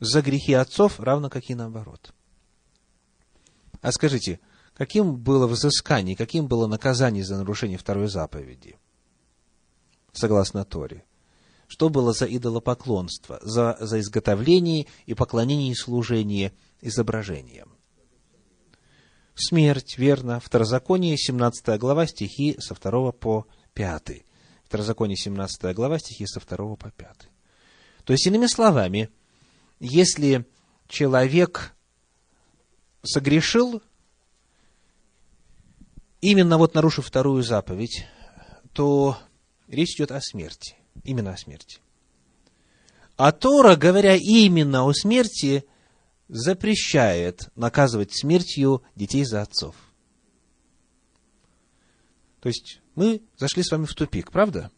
за 0.00 0.22
грехи 0.22 0.54
отцов, 0.54 0.98
равно 0.98 1.30
как 1.30 1.48
и 1.48 1.54
наоборот. 1.54 2.12
А 3.80 3.92
скажите, 3.92 4.40
каким 4.74 5.16
было 5.16 5.46
взыскание, 5.46 6.16
каким 6.16 6.46
было 6.46 6.66
наказание 6.66 7.24
за 7.24 7.36
нарушение 7.36 7.78
второй 7.78 8.08
заповеди? 8.08 8.76
Согласно 10.12 10.64
Торе. 10.64 11.04
Что 11.66 11.88
было 11.88 12.12
за 12.12 12.26
идолопоклонство, 12.26 13.40
за, 13.42 13.76
за 13.80 13.98
изготовление 14.00 14.86
и 15.06 15.14
поклонение 15.14 15.72
и 15.72 15.74
служение 15.74 16.52
изображениям? 16.80 17.74
Смерть, 19.34 19.98
верно. 19.98 20.38
Второзаконие, 20.38 21.16
17 21.16 21.78
глава, 21.80 22.06
стихи 22.06 22.56
со 22.60 22.74
2 22.74 23.12
по 23.12 23.46
5. 23.72 24.24
Второзаконие, 24.64 25.16
17 25.16 25.74
глава, 25.74 25.98
стихи 25.98 26.26
со 26.26 26.40
2 26.40 26.76
по 26.76 26.90
5. 26.90 27.08
То 28.04 28.12
есть, 28.12 28.26
иными 28.26 28.46
словами, 28.46 29.10
если 29.80 30.46
человек 30.86 31.74
согрешил, 33.02 33.82
именно 36.30 36.58
вот 36.58 36.74
нарушив 36.74 37.06
вторую 37.06 37.42
заповедь, 37.42 38.06
то 38.72 39.18
речь 39.68 39.94
идет 39.96 40.10
о 40.10 40.20
смерти, 40.20 40.76
именно 41.04 41.32
о 41.32 41.36
смерти. 41.36 41.78
А 43.16 43.32
Тора, 43.32 43.76
говоря 43.76 44.16
именно 44.16 44.84
о 44.84 44.92
смерти, 44.92 45.64
запрещает 46.28 47.50
наказывать 47.54 48.14
смертью 48.14 48.82
детей 48.96 49.24
за 49.24 49.42
отцов. 49.42 49.76
То 52.40 52.48
есть 52.48 52.80
мы 52.94 53.22
зашли 53.36 53.62
с 53.62 53.70
вами 53.70 53.86
в 53.86 53.94
тупик, 53.94 54.32
правда? 54.32 54.70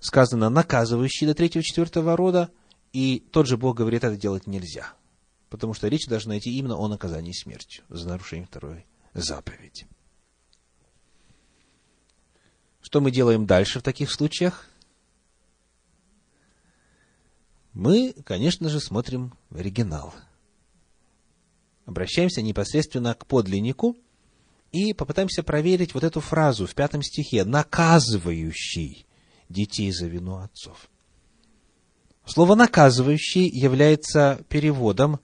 Сказано, 0.00 0.48
наказывающий 0.48 1.26
до 1.26 1.34
третьего-четвертого 1.34 2.16
рода– 2.16 2.50
и 2.94 3.18
тот 3.32 3.48
же 3.48 3.56
Бог 3.56 3.76
говорит, 3.76 4.04
это 4.04 4.16
делать 4.16 4.46
нельзя. 4.46 4.92
Потому 5.50 5.74
что 5.74 5.88
речь 5.88 6.06
должна 6.06 6.38
идти 6.38 6.56
именно 6.56 6.76
о 6.76 6.86
наказании 6.86 7.32
смертью 7.32 7.84
за 7.88 8.08
нарушение 8.08 8.46
второй 8.46 8.86
заповеди. 9.14 9.86
Что 12.80 13.00
мы 13.00 13.10
делаем 13.10 13.46
дальше 13.46 13.80
в 13.80 13.82
таких 13.82 14.12
случаях? 14.12 14.68
Мы, 17.72 18.12
конечно 18.24 18.68
же, 18.68 18.78
смотрим 18.78 19.32
в 19.50 19.58
оригинал. 19.58 20.14
Обращаемся 21.86 22.40
непосредственно 22.42 23.14
к 23.14 23.26
подлиннику 23.26 23.96
и 24.70 24.92
попытаемся 24.92 25.42
проверить 25.42 25.94
вот 25.94 26.04
эту 26.04 26.20
фразу 26.20 26.66
в 26.66 26.74
пятом 26.74 27.02
стихе 27.02 27.44
«наказывающий 27.44 29.06
детей 29.48 29.90
за 29.90 30.06
вину 30.06 30.36
отцов». 30.36 30.88
Слово 32.26 32.54
«наказывающий» 32.54 33.48
является 33.48 34.44
переводом 34.48 35.20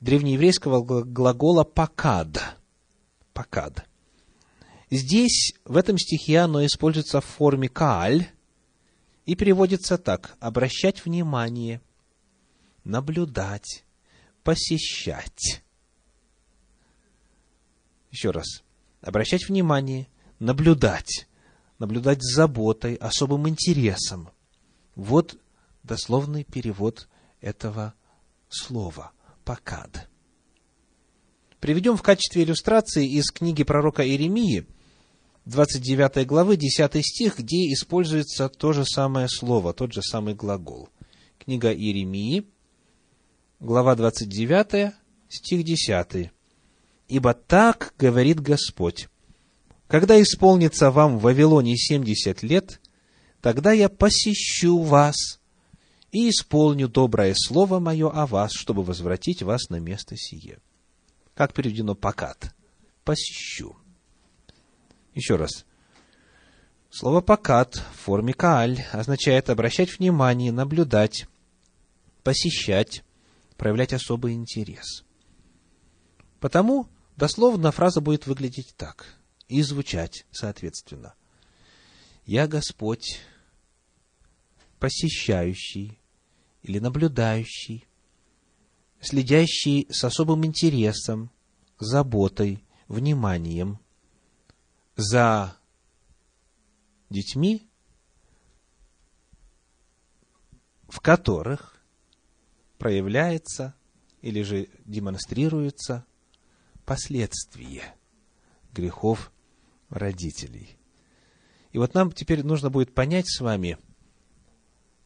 древнееврейского 0.00 0.82
глагола 1.04 1.64
«покад». 1.64 2.57
«Покад». 3.38 3.86
Здесь, 4.90 5.52
в 5.64 5.76
этом 5.76 5.96
стихе, 5.96 6.40
оно 6.40 6.66
используется 6.66 7.20
в 7.20 7.24
форме 7.24 7.68
«кааль» 7.68 8.26
и 9.26 9.36
переводится 9.36 9.96
так– 9.96 10.36
обращать 10.40 11.04
внимание, 11.04 11.80
наблюдать, 12.82 13.84
посещать. 14.42 15.62
Еще 18.10 18.32
раз. 18.32 18.64
Обращать 19.02 19.48
внимание, 19.48 20.08
наблюдать, 20.40 21.28
наблюдать 21.78 22.24
с 22.24 22.34
заботой, 22.34 22.96
особым 22.96 23.48
интересом. 23.48 24.30
Вот 24.96 25.38
дословный 25.84 26.42
перевод 26.42 27.08
этого 27.40 27.94
слова 28.48 29.12
«покад». 29.44 30.08
Приведем 31.60 31.96
в 31.96 32.02
качестве 32.02 32.44
иллюстрации 32.44 33.06
из 33.06 33.30
книги 33.32 33.64
пророка 33.64 34.06
Иеремии, 34.06 34.66
29 35.46 36.24
главы, 36.26 36.56
10 36.56 37.04
стих, 37.04 37.38
где 37.38 37.72
используется 37.72 38.48
то 38.48 38.72
же 38.72 38.84
самое 38.84 39.28
слово, 39.28 39.72
тот 39.72 39.92
же 39.92 40.02
самый 40.02 40.34
глагол. 40.34 40.88
Книга 41.38 41.72
Иеремии, 41.72 42.44
глава 43.58 43.96
29, 43.96 44.94
стих 45.28 45.64
10. 45.64 46.30
«Ибо 47.08 47.34
так 47.34 47.94
говорит 47.98 48.40
Господь, 48.40 49.08
когда 49.88 50.20
исполнится 50.20 50.92
вам 50.92 51.18
в 51.18 51.22
Вавилоне 51.22 51.76
семьдесят 51.76 52.42
лет, 52.42 52.80
тогда 53.40 53.72
я 53.72 53.88
посещу 53.88 54.78
вас 54.78 55.40
и 56.12 56.28
исполню 56.28 56.88
доброе 56.88 57.34
слово 57.34 57.80
мое 57.80 58.10
о 58.10 58.26
вас, 58.26 58.52
чтобы 58.52 58.84
возвратить 58.84 59.42
вас 59.42 59.70
на 59.70 59.80
место 59.80 60.14
сие. 60.16 60.58
Как 61.38 61.54
переведено 61.54 61.94
покат? 61.94 62.52
Посещу. 63.04 63.76
Еще 65.14 65.36
раз. 65.36 65.64
Слово 66.90 67.20
покат 67.20 67.76
в 67.76 67.96
форме 68.00 68.34
кааль 68.34 68.80
означает 68.90 69.48
обращать 69.48 69.96
внимание, 70.00 70.50
наблюдать, 70.50 71.28
посещать, 72.24 73.04
проявлять 73.56 73.92
особый 73.92 74.34
интерес. 74.34 75.04
Потому 76.40 76.88
дословно 77.16 77.70
фраза 77.70 78.00
будет 78.00 78.26
выглядеть 78.26 78.74
так 78.76 79.06
и 79.46 79.62
звучать 79.62 80.26
соответственно. 80.32 81.14
«Я 82.26 82.48
Господь, 82.48 83.20
посещающий 84.80 86.00
или 86.62 86.80
наблюдающий, 86.80 87.87
следящий 89.00 89.86
с 89.90 90.04
особым 90.04 90.44
интересом, 90.44 91.30
заботой, 91.78 92.64
вниманием 92.88 93.78
за 94.96 95.56
детьми, 97.10 97.68
в 100.88 101.00
которых 101.00 101.80
проявляется 102.78 103.74
или 104.22 104.42
же 104.42 104.68
демонстрируется 104.84 106.04
последствия 106.84 107.94
грехов 108.72 109.32
родителей. 109.90 110.78
И 111.72 111.78
вот 111.78 111.94
нам 111.94 112.10
теперь 112.10 112.42
нужно 112.42 112.70
будет 112.70 112.94
понять 112.94 113.28
с 113.28 113.40
вами, 113.40 113.78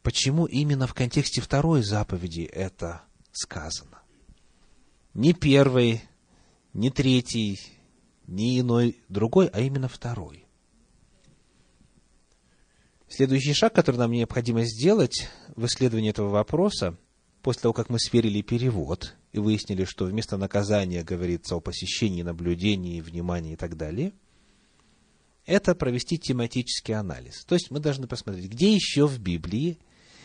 почему 0.03 0.47
именно 0.47 0.87
в 0.87 0.95
контексте 0.95 1.41
второй 1.41 1.83
заповеди 1.83 2.43
это 2.43 3.03
сказано. 3.33 4.03
Не 5.15 5.33
первый, 5.33 6.03
не 6.73 6.91
третий, 6.91 7.59
не 8.27 8.61
иной 8.61 9.03
другой, 9.09 9.49
а 9.49 9.61
именно 9.61 9.89
второй. 9.89 10.47
Следующий 13.09 13.53
шаг, 13.53 13.75
который 13.75 13.97
нам 13.97 14.13
необходимо 14.13 14.65
сделать 14.65 15.29
в 15.55 15.67
исследовании 15.67 16.11
этого 16.11 16.31
вопроса, 16.31 16.97
после 17.43 17.63
того, 17.63 17.75
как 17.75 17.91
мы 17.91 17.99
сверили 17.99 18.41
перевод 18.41 19.15
и 19.33 19.39
выяснили, 19.39 19.85
что 19.85 20.07
вместо 20.07 20.39
наказания 20.39 21.03
говорится 21.03 21.57
о 21.57 21.61
посещении, 21.61 22.23
наблюдении, 22.23 23.01
внимании 23.01 23.53
и 23.53 23.57
так 23.57 23.77
далее, 23.77 24.13
это 25.45 25.75
провести 25.75 26.19
тематический 26.19 26.95
анализ. 26.95 27.45
То 27.45 27.55
есть 27.55 27.71
мы 27.71 27.81
должны 27.81 28.07
посмотреть, 28.07 28.51
где 28.51 28.73
еще 28.73 29.07
в 29.07 29.19
Библии 29.19 29.79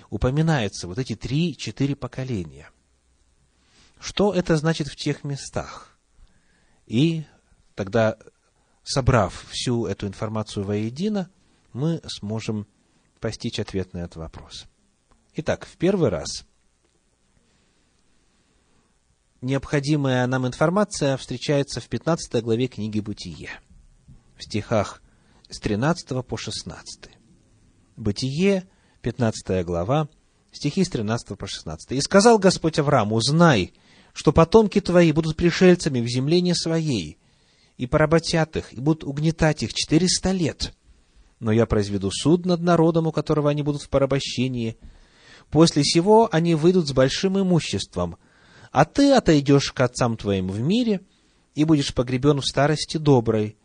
упоминаются 0.10 0.88
вот 0.88 1.00
эти 1.00 1.16
три-четыре 1.16 1.96
поколения. 1.96 2.70
Что 4.00 4.34
это 4.34 4.56
значит 4.58 4.88
в 4.88 4.96
тех 4.96 5.24
местах? 5.24 5.98
И 6.86 7.26
тогда, 7.76 8.18
собрав 8.84 9.46
всю 9.50 9.86
эту 9.86 10.08
информацию 10.08 10.64
воедино, 10.66 11.30
мы 11.74 12.02
сможем 12.08 12.68
постичь 13.20 13.60
ответ 13.60 13.94
на 13.94 14.00
этот 14.00 14.18
вопрос. 14.18 14.66
Итак, 15.36 15.66
в 15.66 15.78
первый 15.78 16.10
раз 16.10 16.46
необходимая 19.42 20.26
нам 20.28 20.48
информация 20.48 21.18
встречается 21.18 21.82
в 21.82 21.88
15 21.88 22.44
главе 22.44 22.68
книги 22.68 23.00
«Бытие», 23.00 23.52
в 24.36 24.44
стихах 24.44 25.02
с 25.50 25.60
13 25.60 26.26
по 26.26 26.38
16. 26.38 27.10
Бытие, 27.96 28.68
15 29.02 29.66
глава, 29.66 30.10
стихи 30.52 30.84
с 30.84 30.90
13 30.90 31.38
по 31.38 31.48
16. 31.48 31.92
«И 31.92 32.02
сказал 32.02 32.40
Господь 32.40 32.80
Аврааму, 32.80 33.20
знай, 33.22 33.74
что 34.18 34.34
потомки 34.34 34.82
твои 34.82 35.12
будут 35.12 35.36
пришельцами 35.36 36.02
в 36.02 36.08
земле 36.08 36.42
не 36.42 36.56
своей, 36.56 37.20
и 37.78 37.86
поработят 37.86 38.58
их, 38.58 38.74
и 38.74 38.80
будут 38.80 39.04
угнетать 39.04 39.62
их 39.62 39.76
четыреста 39.76 40.32
лет. 40.32 40.74
Но 41.40 41.52
я 41.52 41.68
произведу 41.68 42.10
суд 42.10 42.44
над 42.44 42.62
народом, 42.62 43.06
у 43.06 43.12
которого 43.12 43.52
они 43.52 43.62
будут 43.62 43.84
в 43.84 43.90
порабощении. 43.90 44.76
После 45.52 45.84
сего 45.84 46.30
они 46.32 46.56
выйдут 46.56 46.88
с 46.88 46.94
большим 46.94 47.40
имуществом, 47.40 48.18
а 48.72 48.86
ты 48.86 49.12
отойдешь 49.12 49.72
к 49.72 49.82
отцам 49.82 50.18
твоим 50.18 50.48
в 50.48 50.60
мире 50.62 51.02
и 51.54 51.64
будешь 51.64 51.94
погребен 51.94 52.42
в 52.42 52.46
старости 52.48 52.98
доброй. 52.98 53.56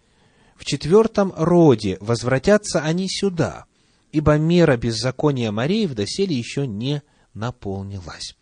В 0.55 0.67
четвертом 0.67 1.33
роде 1.35 1.97
возвратятся 2.03 2.83
они 2.83 3.09
сюда, 3.09 3.65
ибо 4.13 4.37
мера 4.37 4.77
беззакония 4.77 5.51
Мареев 5.51 5.95
доселе 5.95 6.37
еще 6.37 6.67
не 6.67 7.03
наполнилась. 7.33 8.37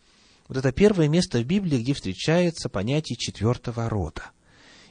Вот 0.51 0.57
это 0.57 0.73
первое 0.73 1.07
место 1.07 1.39
в 1.39 1.45
Библии, 1.45 1.77
где 1.77 1.93
встречается 1.93 2.67
понятие 2.67 3.15
четвертого 3.15 3.87
рода. 3.87 4.31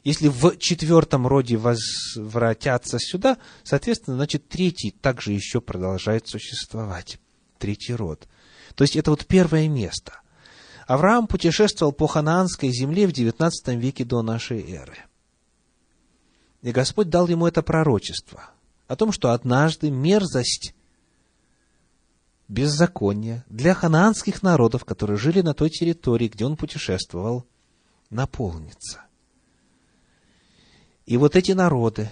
Если 0.05 0.29
в 0.29 0.57
четвертом 0.57 1.27
роде 1.27 1.59
возвратятся 1.59 2.97
сюда, 2.99 3.37
соответственно, 3.63 4.17
значит, 4.17 4.49
третий 4.49 4.91
также 4.91 5.33
еще 5.33 5.61
продолжает 5.61 6.27
существовать. 6.27 7.21
Третий 7.59 7.93
род. 7.93 8.27
То 8.75 8.85
есть, 8.85 8.97
это 8.97 9.11
вот 9.11 9.27
первое 9.27 9.69
место. 9.69 10.23
Авраам 10.87 11.27
путешествовал 11.27 11.93
по 11.93 12.07
ханаанской 12.07 12.71
земле 12.71 13.07
в 13.07 13.11
XIX 13.11 13.51
веке 13.77 14.07
до 14.07 14.23
нашей 14.23 14.63
эры. 14.63 14.97
И 16.63 16.73
Господь 16.73 17.11
дал 17.11 17.29
ему 17.29 17.47
это 17.47 17.61
пророчество 17.61 18.49
о 18.89 18.97
том, 18.97 19.13
что 19.13 19.33
однажды 19.33 19.91
мерзость 19.91 20.75
беззакония 22.51 23.45
для 23.49 23.75
ханаанских 23.75 24.43
народов, 24.43 24.85
которые 24.85 25.17
жили 25.17 25.41
на 25.41 25.55
той 25.55 25.71
территории, 25.71 26.29
где 26.29 26.45
он 26.45 26.57
путешествовал, 26.57 27.47
наполнится. 28.11 29.03
И 31.07 31.17
вот 31.17 31.37
эти 31.37 31.53
народы, 31.53 32.11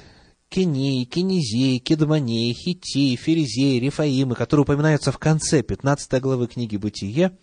Кении, 0.48 1.04
Кенезеи, 1.04 1.78
Кедманеи, 1.78 2.52
Хитеи, 2.52 3.16
Ферезеи, 3.16 3.80
Рифаимы, 3.80 4.36
которые 4.36 4.62
упоминаются 4.62 5.10
в 5.10 5.18
конце 5.18 5.62
15 5.62 6.22
главы 6.22 6.46
книги 6.46 6.76
Бытие, 6.76 7.36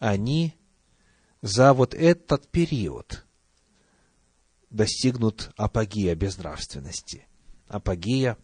они 0.00 0.54
за 1.42 1.72
вот 1.74 1.94
этот 1.94 2.48
период 2.48 3.24
достигнут 4.68 5.52
апогея 5.56 6.16
безнравственности, 6.16 7.26
апогея 7.68 8.36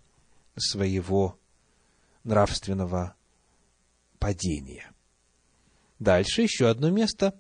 своего 0.57 1.37
нравственного 2.23 3.17
падения. 4.25 4.91
Дальше 5.99 6.41
еще 6.41 6.71
одно 6.71 6.89
место. 6.89 7.39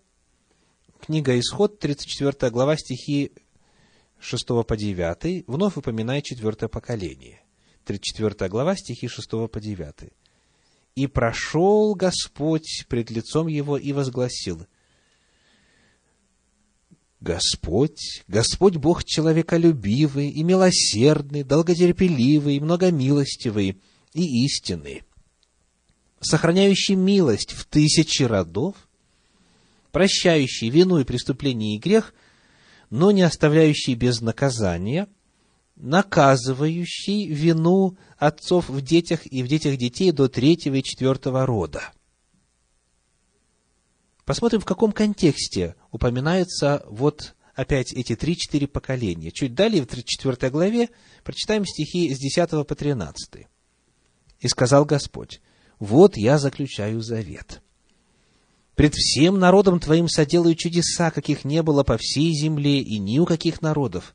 Книга 1.00 1.38
Исход, 1.40 1.78
34 1.78 2.50
глава, 2.50 2.76
стихи 2.76 3.32
6 4.20 4.46
по 4.68 4.76
9, 4.76 5.44
вновь 5.46 5.78
упоминает 5.78 6.24
четвертое 6.24 6.68
поколение. 6.68 7.42
34 7.86 8.50
глава, 8.50 8.76
стихи 8.76 9.08
6 9.08 9.30
по 9.50 9.60
9. 9.62 10.12
«И 10.94 11.06
прошел 11.06 11.94
Господь 11.94 12.84
пред 12.86 13.10
лицом 13.10 13.46
его 13.46 13.78
и 13.78 13.94
возгласил, 13.94 14.66
Господь, 17.18 18.22
Господь 18.28 18.76
Бог 18.76 19.04
человеколюбивый 19.04 20.28
и 20.28 20.42
милосердный, 20.42 21.44
долготерпеливый, 21.44 22.60
многомилостивый 22.60 23.80
и 24.12 24.44
истинный, 24.44 25.02
сохраняющий 26.24 26.94
милость 26.94 27.52
в 27.52 27.64
тысячи 27.66 28.22
родов, 28.22 28.74
прощающий 29.92 30.70
вину 30.70 30.98
и 30.98 31.04
преступление 31.04 31.76
и 31.76 31.78
грех, 31.78 32.14
но 32.90 33.10
не 33.10 33.22
оставляющий 33.22 33.94
без 33.94 34.20
наказания, 34.20 35.08
наказывающий 35.76 37.28
вину 37.28 37.96
отцов 38.16 38.68
в 38.68 38.80
детях 38.80 39.20
и 39.26 39.42
в 39.42 39.48
детях 39.48 39.76
детей 39.76 40.12
до 40.12 40.28
третьего 40.28 40.76
и 40.76 40.82
четвертого 40.82 41.46
рода. 41.46 41.92
Посмотрим, 44.24 44.60
в 44.60 44.64
каком 44.64 44.92
контексте 44.92 45.74
упоминаются 45.90 46.84
вот 46.88 47.34
опять 47.54 47.92
эти 47.92 48.16
три-четыре 48.16 48.66
поколения. 48.66 49.30
Чуть 49.30 49.54
далее, 49.54 49.82
в 49.82 49.86
34 49.86 50.50
главе, 50.50 50.88
прочитаем 51.22 51.66
стихи 51.66 52.14
с 52.14 52.18
10 52.18 52.66
по 52.66 52.74
13. 52.74 53.46
«И 54.40 54.48
сказал 54.48 54.84
Господь, 54.84 55.40
вот 55.78 56.16
я 56.16 56.38
заключаю 56.38 57.00
завет. 57.00 57.62
Пред 58.74 58.94
всем 58.94 59.38
народом 59.38 59.78
твоим 59.78 60.08
соделаю 60.08 60.54
чудеса, 60.54 61.10
каких 61.10 61.44
не 61.44 61.62
было 61.62 61.84
по 61.84 61.96
всей 61.96 62.32
земле 62.34 62.80
и 62.80 62.98
ни 62.98 63.18
у 63.18 63.26
каких 63.26 63.62
народов. 63.62 64.14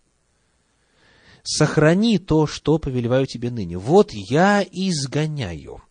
Сохрани 1.43 2.17
то, 2.17 2.45
что 2.45 2.77
повелеваю 2.77 3.25
тебе 3.25 3.49
ныне. 3.49 3.77
Вот 3.77 4.11
я 4.11 4.61
изгоняю 4.61 5.81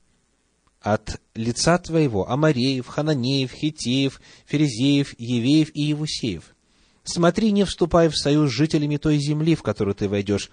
от 0.80 1.20
лица 1.34 1.78
твоего 1.78 2.30
Амареев, 2.30 2.86
Хананеев, 2.86 3.52
Хитеев, 3.52 4.20
Ферезеев, 4.46 5.18
Евеев 5.18 5.70
и 5.74 5.82
Евусеев. 5.82 6.54
Смотри, 7.04 7.52
не 7.52 7.64
вступай 7.64 8.08
в 8.08 8.16
союз 8.16 8.50
с 8.50 8.54
жителями 8.54 8.98
той 8.98 9.18
земли, 9.18 9.54
в 9.54 9.62
которую 9.62 9.94
ты 9.94 10.08
войдешь, 10.08 10.50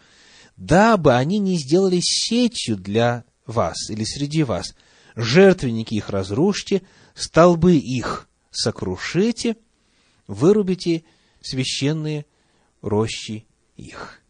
дабы 0.55 1.13
они 1.13 1.37
не 1.39 1.57
сделали 1.57 1.99
сетью 2.01 2.77
для 2.77 3.25
вас 3.45 3.89
или 3.89 4.05
среди 4.05 4.43
вас. 4.43 4.73
Жертвенники 5.15 5.93
их 5.93 6.09
разрушьте, 6.09 6.81
столбы 7.13 7.77
их 7.77 8.27
сокрушите, 8.51 9.57
вырубите 10.27 11.03
священные 11.41 12.25
рощи 12.81 13.45
их. 13.75 14.21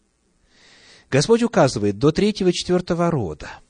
Господь 1.09 1.43
указывает 1.43 1.97
до 1.97 2.11
третьего 2.11 2.49
и 2.49 2.53
четвертого 2.53 3.09
рода– 3.09 3.49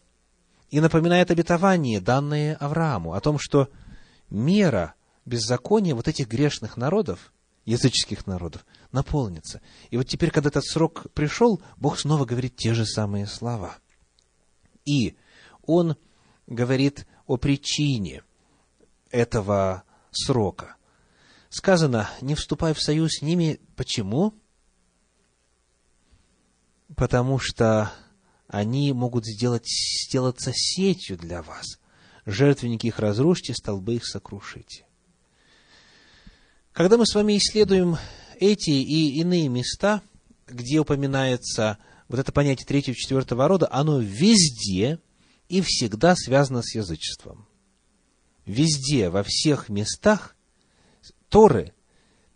и 0.76 0.82
напоминает 0.82 1.32
обетование, 1.32 2.02
данное 2.02 2.56
Аврааму, 2.56 3.14
о 3.14 3.22
том, 3.22 3.38
что 3.40 3.70
мера 4.30 4.96
беззаконие 5.26 5.96
вот 5.96 6.10
этих 6.10 6.28
грешных 6.28 6.76
народов, 6.76 7.32
языческих 7.66 8.28
народов, 8.28 8.66
наполнится. 8.92 9.62
И 9.90 9.96
вот 9.96 10.08
теперь, 10.08 10.32
когда 10.32 10.50
этот 10.50 10.66
срок 10.66 11.08
пришел, 11.14 11.62
Бог 11.78 11.98
снова 11.98 12.26
говорит 12.26 12.56
те 12.56 12.74
же 12.74 12.86
самые 12.86 13.26
слова. 13.26 13.78
И 14.86 15.16
Он 15.66 15.96
говорит 16.48 17.06
о 17.26 17.38
причине 17.38 18.24
этого 19.10 19.84
срока. 20.12 20.76
Сказано, 21.50 22.10
не 22.22 22.36
вступай 22.36 22.74
в 22.74 22.82
союз 22.82 23.20
с 23.20 23.22
ними. 23.22 23.60
Почему? 23.76 24.34
Потому 26.96 27.40
что 27.40 27.92
они 28.48 28.94
могут 28.94 29.26
сделать, 29.26 29.66
сделаться 29.66 30.52
сетью 30.54 31.18
для 31.18 31.42
вас. 31.42 31.80
Жертвенники 32.26 32.88
их 32.88 33.00
разрушьте, 33.00 33.54
столбы 33.54 33.96
их 33.96 34.06
сокрушите. 34.06 34.86
Когда 36.74 36.98
мы 36.98 37.06
с 37.06 37.16
вами 37.16 37.38
исследуем 37.38 37.98
эти 38.40 38.72
и 38.72 39.20
иные 39.20 39.48
места, 39.48 40.02
где 40.46 40.80
упоминается 40.80 41.78
вот 42.10 42.20
это 42.20 42.32
понятие 42.32 42.68
третьего 42.68 42.94
и 42.94 42.98
четвертого 42.98 43.48
рода, 43.48 43.68
оно 43.72 44.00
везде 44.00 45.00
и 45.50 45.62
всегда 45.62 46.16
связано 46.16 46.62
с 46.62 46.76
язычеством. 46.76 47.48
Везде, 48.46 49.10
во 49.10 49.24
всех 49.24 49.70
местах 49.70 50.36
Торы 51.30 51.74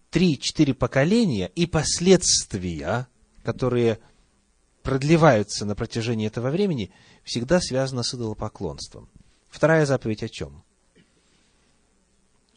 три-четыре 0.10 0.74
поколения 0.74 1.47
и 1.55 1.66
последствия, 1.66 3.07
которые 3.43 3.99
продлеваются 4.82 5.66
на 5.66 5.76
протяжении 5.76 6.28
этого 6.28 6.49
времени, 6.49 6.91
всегда 7.24 7.62
связаны 7.62 8.03
с 8.03 8.14
идолопоклонством. 8.14 9.10
Вторая 9.49 9.86
заповедь 9.86 10.24
о 10.24 10.30
чем? 10.30 10.64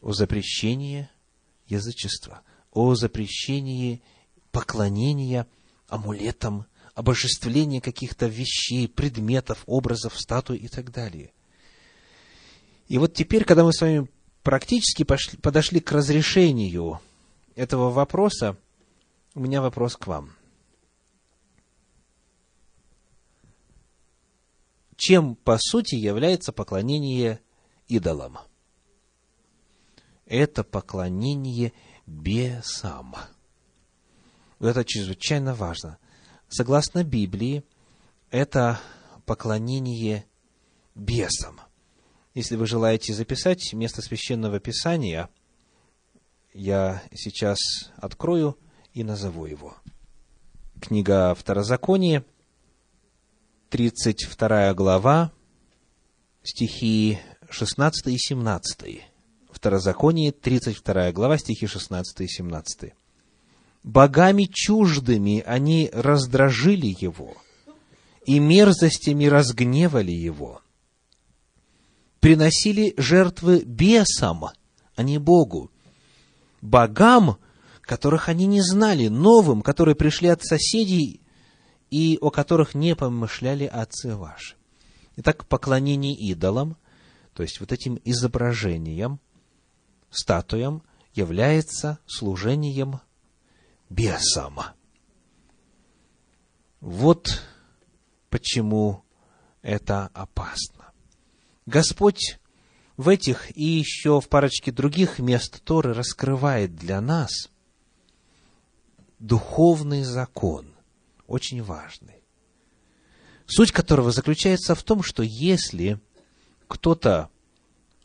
О 0.01 0.13
запрещении 0.13 1.09
язычества, 1.67 2.41
о 2.71 2.95
запрещении 2.95 4.01
поклонения 4.51 5.47
амулетам, 5.87 6.65
обожествлении 6.93 7.79
каких-то 7.79 8.27
вещей, 8.27 8.87
предметов, 8.87 9.63
образов, 9.65 10.19
статуй 10.19 10.57
и 10.57 10.67
так 10.67 10.91
далее. 10.91 11.31
И 12.87 12.97
вот 12.97 13.13
теперь, 13.13 13.45
когда 13.45 13.63
мы 13.63 13.73
с 13.73 13.81
вами 13.81 14.07
практически 14.43 15.03
пошли, 15.03 15.37
подошли 15.37 15.79
к 15.79 15.91
разрешению 15.91 16.99
этого 17.55 17.89
вопроса, 17.89 18.57
у 19.33 19.39
меня 19.39 19.61
вопрос 19.61 19.95
к 19.95 20.07
вам. 20.07 20.35
Чем, 24.95 25.35
по 25.35 25.57
сути, 25.57 25.95
является 25.95 26.51
поклонение 26.51 27.41
идолам? 27.87 28.37
Это 30.25 30.63
поклонение 30.63 31.73
бесам. 32.05 33.15
Это 34.59 34.85
чрезвычайно 34.85 35.55
важно. 35.55 35.97
Согласно 36.53 37.03
Библии, 37.03 37.63
это 38.29 38.79
поклонение 39.25 40.25
бесам– 40.95 41.59
если 42.33 42.55
вы 42.55 42.65
желаете 42.65 43.13
записать 43.13 43.73
место 43.73 44.01
священного 44.01 44.59
писания, 44.59 45.29
я 46.53 47.03
сейчас 47.13 47.59
открою 47.95 48.57
и 48.93 49.03
назову 49.03 49.45
его. 49.45 49.75
Книга 50.81 51.35
Второзаконие, 51.35 52.25
32 53.69 54.73
глава, 54.73 55.31
стихи 56.41 57.19
16 57.49 58.07
и 58.07 58.17
17. 58.17 59.01
Второзаконие, 59.51 60.31
32 60.31 61.11
глава, 61.11 61.37
стихи 61.37 61.67
16 61.67 62.21
и 62.21 62.27
17. 62.27 62.93
«Богами 63.83 64.45
чуждыми 64.51 65.43
они 65.45 65.89
раздражили 65.91 66.95
его, 66.99 67.35
и 68.25 68.39
мерзостями 68.39 69.25
разгневали 69.25 70.11
его, 70.11 70.61
приносили 72.19 72.93
жертвы 72.97 73.63
бесам, 73.65 74.45
а 74.95 75.03
не 75.03 75.17
Богу. 75.17 75.69
Богам, 76.61 77.37
которых 77.81 78.29
они 78.29 78.45
не 78.45 78.61
знали, 78.61 79.09
новым, 79.09 79.61
которые 79.61 79.95
пришли 79.95 80.29
от 80.29 80.41
соседей 80.41 81.19
и 81.91 82.17
о 82.21 82.29
которых 82.31 82.75
не 82.75 82.95
помышляли 82.95 83.65
отцы 83.65 84.15
ваши. 84.15 84.55
Итак, 85.17 85.45
поклонение 85.47 86.15
идолам, 86.15 86.77
то 87.33 87.43
есть 87.43 87.59
вот 87.59 87.73
этим 87.73 87.99
изображением, 88.05 89.19
статуям, 90.09 90.83
является 91.13 91.99
служением 92.07 93.01
бесам. 93.93 94.59
Вот 96.81 97.43
почему 98.29 99.03
это 99.61 100.09
опасно. 100.13 100.91
Господь 101.65 102.39
в 102.97 103.07
этих 103.07 103.55
и 103.55 103.63
еще 103.63 104.19
в 104.19 104.27
парочке 104.27 104.71
других 104.71 105.19
мест 105.19 105.63
Торы 105.63 105.93
раскрывает 105.93 106.75
для 106.75 106.99
нас 107.01 107.49
духовный 109.19 110.03
закон, 110.03 110.73
очень 111.27 111.63
важный, 111.63 112.23
суть 113.45 113.71
которого 113.71 114.11
заключается 114.11 114.75
в 114.75 114.83
том, 114.83 115.03
что 115.03 115.23
если 115.23 115.99
кто-то 116.67 117.29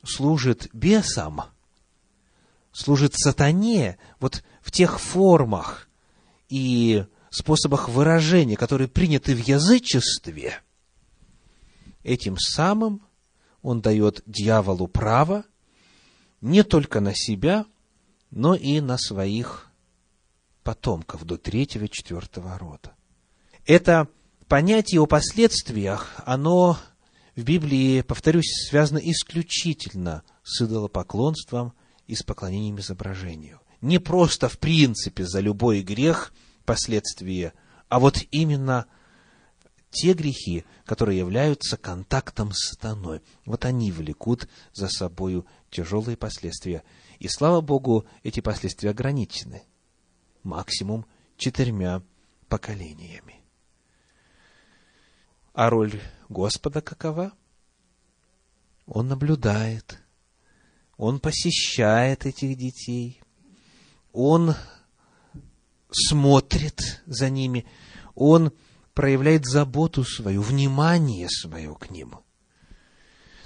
служит 0.04 0.68
бесам, 0.72 1.42
служит 2.72 3.14
сатане, 3.14 3.98
вот 4.20 4.44
в 4.68 4.70
тех 4.70 5.00
формах 5.00 5.88
и 6.50 7.06
способах 7.30 7.88
выражения, 7.88 8.54
которые 8.54 8.86
приняты 8.86 9.34
в 9.34 9.38
язычестве, 9.38 10.60
этим 12.02 12.36
самым 12.36 13.00
он 13.62 13.80
дает 13.80 14.22
дьяволу 14.26 14.86
право 14.86 15.46
не 16.42 16.62
только 16.64 17.00
на 17.00 17.14
себя, 17.14 17.64
но 18.30 18.54
и 18.54 18.82
на 18.82 18.98
своих 18.98 19.72
потомков 20.62 21.24
до 21.24 21.38
третьего 21.38 21.88
четвертого 21.88 22.58
рода. 22.58 22.92
Это 23.64 24.06
понятие 24.48 25.00
о 25.00 25.06
последствиях, 25.06 26.12
оно 26.26 26.76
в 27.34 27.42
Библии, 27.42 28.02
повторюсь, 28.02 28.68
связано 28.68 28.98
исключительно 28.98 30.24
с 30.42 30.60
идолопоклонством 30.60 31.72
и 32.06 32.14
с 32.14 32.22
поклонением 32.22 32.80
изображению. 32.80 33.62
Не 33.80 33.98
просто 33.98 34.48
в 34.48 34.58
принципе 34.58 35.24
за 35.24 35.40
любой 35.40 35.82
грех 35.82 36.32
последствия, 36.64 37.52
а 37.88 37.98
вот 38.00 38.22
именно– 38.30 38.86
те 39.90 40.12
грехи, 40.12 40.64
которые 40.84 41.18
являются 41.18 41.76
контактом 41.76 42.52
с 42.52 42.70
сатаной. 42.70 43.22
Вот 43.44 43.64
они 43.64 43.90
влекут 43.90 44.48
за 44.72 44.88
собою 44.88 45.46
тяжелые 45.70 46.16
последствия. 46.16 46.82
И 47.18 47.28
слава 47.28 47.60
Богу, 47.60 48.06
эти 48.22 48.40
последствия 48.40 48.90
ограничены. 48.90 49.62
Максимум 50.42 51.06
четырьмя 51.36 52.02
поколениями. 52.48 53.42
А 55.52 55.70
роль 55.70 56.00
Господа 56.28 56.80
какова? 56.80 57.32
Он 58.86 59.08
наблюдает, 59.08 59.98
Он 60.96 61.20
посещает 61.20 62.24
этих 62.24 62.56
детей, 62.56 63.20
Он 64.20 64.56
смотрит 65.92 67.04
за 67.06 67.30
ними, 67.30 67.66
Он 68.16 68.50
проявляет 68.92 69.46
заботу 69.46 70.02
свою, 70.02 70.42
внимание 70.42 71.28
свое 71.30 71.72
к 71.76 71.88
ним. 71.92 72.16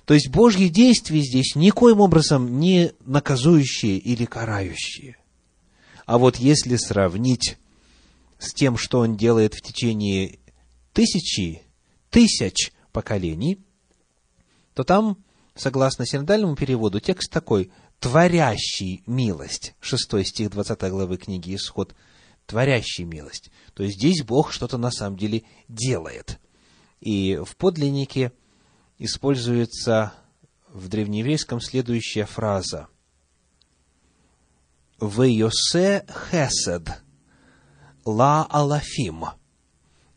То 0.07 0.15
есть 0.15 0.31
Божьи 0.31 0.69
действия 0.69 1.21
здесь 1.21 1.57
никоим 1.57 2.01
образом 2.01 2.59
не 2.59 2.93
наказующие 3.05 3.99
или 3.99 4.25
карающие. 4.25 5.19
А 6.07 6.17
вот 6.17 6.37
если 6.37 6.77
сравнить 6.77 7.59
с 8.39 8.55
тем, 8.55 8.79
что 8.79 9.01
он 9.01 9.19
делает 9.19 9.53
в 9.53 9.61
течение 9.61 10.39
тысячи, 10.95 11.61
тысяч 12.09 12.73
поколений, 12.93 13.61
то 14.73 14.85
там, 14.85 15.19
согласно 15.55 16.07
синодальному 16.07 16.57
переводу, 16.57 16.99
текст 16.99 17.31
такой 17.31 17.71
«творящий 18.03 19.05
милость». 19.07 19.75
Шестой 19.79 20.25
стих 20.25 20.51
20 20.51 20.91
главы 20.91 21.17
книги 21.19 21.55
«Исход» 21.55 21.95
творящий 22.47 23.05
милость. 23.05 23.53
То 23.75 23.85
есть 23.85 23.97
здесь 23.97 24.25
Бог 24.25 24.53
что-то 24.53 24.77
на 24.77 24.91
самом 24.91 25.17
деле 25.17 25.45
делает. 25.69 26.41
И 27.01 27.37
в 27.37 27.57
подлиннике 27.57 28.33
используется 28.99 30.13
в 30.69 30.89
древнееврейском 30.89 31.61
следующая 31.61 32.27
фраза. 32.27 32.89
В 34.99 35.23
Йосе 35.23 36.05
хесед 36.31 37.03
ла 38.05 38.45
алафим. 38.51 39.27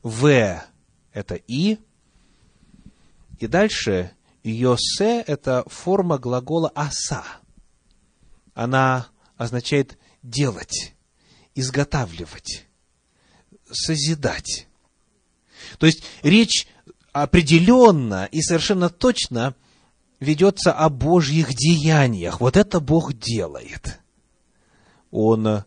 В– 0.01 0.59
это 1.13 1.35
и. 1.35 1.77
И 3.37 3.45
дальше 3.45 4.11
Йосе– 4.43 5.21
это 5.27 5.63
форма 5.67 6.17
глагола 6.17 6.71
аса. 6.73 7.23
Она 8.55 9.07
означает 9.37 9.99
делать, 10.23 10.95
изготавливать, 11.53 12.65
созидать. 13.71 14.67
То 15.77 15.85
есть 15.85 16.03
речь 16.23 16.67
определенно 17.11 18.25
и 18.31 18.41
совершенно 18.41 18.89
точно 18.89 19.55
ведется 20.19 20.73
о 20.73 20.89
Божьих 20.89 21.53
деяниях. 21.53 22.39
Вот 22.39 22.57
это 22.57 22.79
Бог 22.79 23.13
делает. 23.13 23.99
Он 25.11 25.63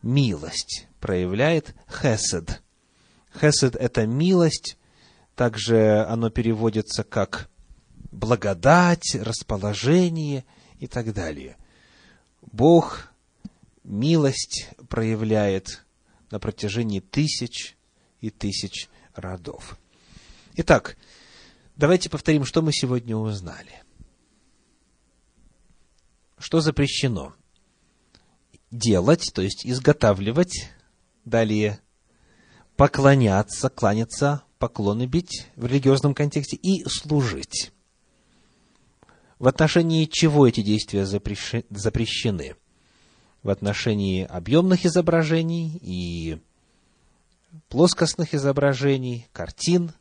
милость 0.00 0.86
проявляет, 1.00 1.74
хесед. 1.90 2.62
Хесед– 3.38 3.76
это 3.76 4.06
милость, 4.06 4.78
также 5.34 6.04
оно 6.08 6.30
переводится 6.30 7.04
как 7.04 7.50
благодать, 8.10 9.14
расположение 9.14 10.44
и 10.78 10.86
так 10.86 11.12
далее. 11.12 11.57
Бог 12.52 13.08
милость 13.84 14.68
проявляет 14.88 15.84
на 16.30 16.38
протяжении 16.38 17.00
тысяч 17.00 17.76
и 18.20 18.30
тысяч 18.30 18.88
родов. 19.14 19.78
Итак, 20.54 20.96
давайте 21.76 22.10
повторим, 22.10 22.44
что 22.44 22.62
мы 22.62 22.72
сегодня 22.72 23.16
узнали. 23.16 23.82
Что 26.38 26.60
запрещено? 26.60 27.34
Делать, 28.70 29.30
то 29.34 29.42
есть 29.42 29.66
изготавливать, 29.66 30.70
далее 31.24 31.80
поклоняться, 32.76 33.70
кланяться, 33.70 34.42
поклоны 34.58 35.06
бить 35.06 35.48
в 35.56 35.66
религиозном 35.66 36.14
контексте 36.14 36.56
и 36.56 36.84
служить. 36.84 37.72
В 39.38 39.46
отношении 39.46 40.04
чего 40.06 40.48
эти 40.48 40.62
действия 40.62 41.06
запрещены? 41.06 42.56
В 43.42 43.50
отношении 43.50 44.24
объемных 44.24 44.84
изображений 44.84 45.78
и 45.80 46.38
плоскостных 47.68 48.34
изображений, 48.34 49.28
картин, 49.32 49.92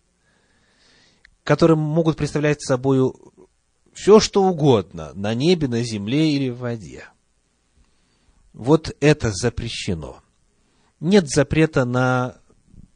которые 1.43 1.77
могут 1.77 2.17
представлять 2.17 2.61
собой 2.61 3.13
все, 3.93 4.19
что 4.19 4.43
угодно, 4.43 5.11
на 5.13 5.33
небе, 5.33 5.67
на 5.67 5.83
земле 5.83 6.31
или 6.33 6.49
в 6.49 6.57
воде. 6.57 7.05
Вот 8.53 8.95
это 8.99 9.31
запрещено. 9.31 10.21
Нет 10.99 11.29
запрета 11.29 11.85
на 11.85 12.37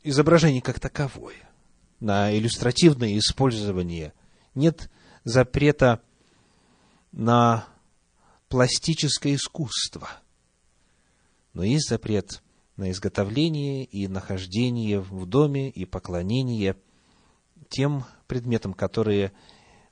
изображение 0.03 0.61
как 0.61 0.79
таковое, 0.79 1.49
на 1.99 2.35
иллюстративное 2.35 3.15
использование. 3.19 4.13
Нет 4.55 4.89
запрета 5.23 6.01
на 7.11 7.67
пластическое 8.49 9.35
искусство. 9.35 10.09
Но 11.53 11.63
есть 11.63 11.89
запрет 11.89 12.41
на 12.77 12.91
изготовление 12.91 13.85
и 13.85 14.07
нахождение 14.07 14.99
в 14.99 15.25
доме 15.25 15.69
и 15.69 15.85
поклонение 15.85 16.77
тем 17.69 18.05
предметам, 18.27 18.73
которые 18.73 19.31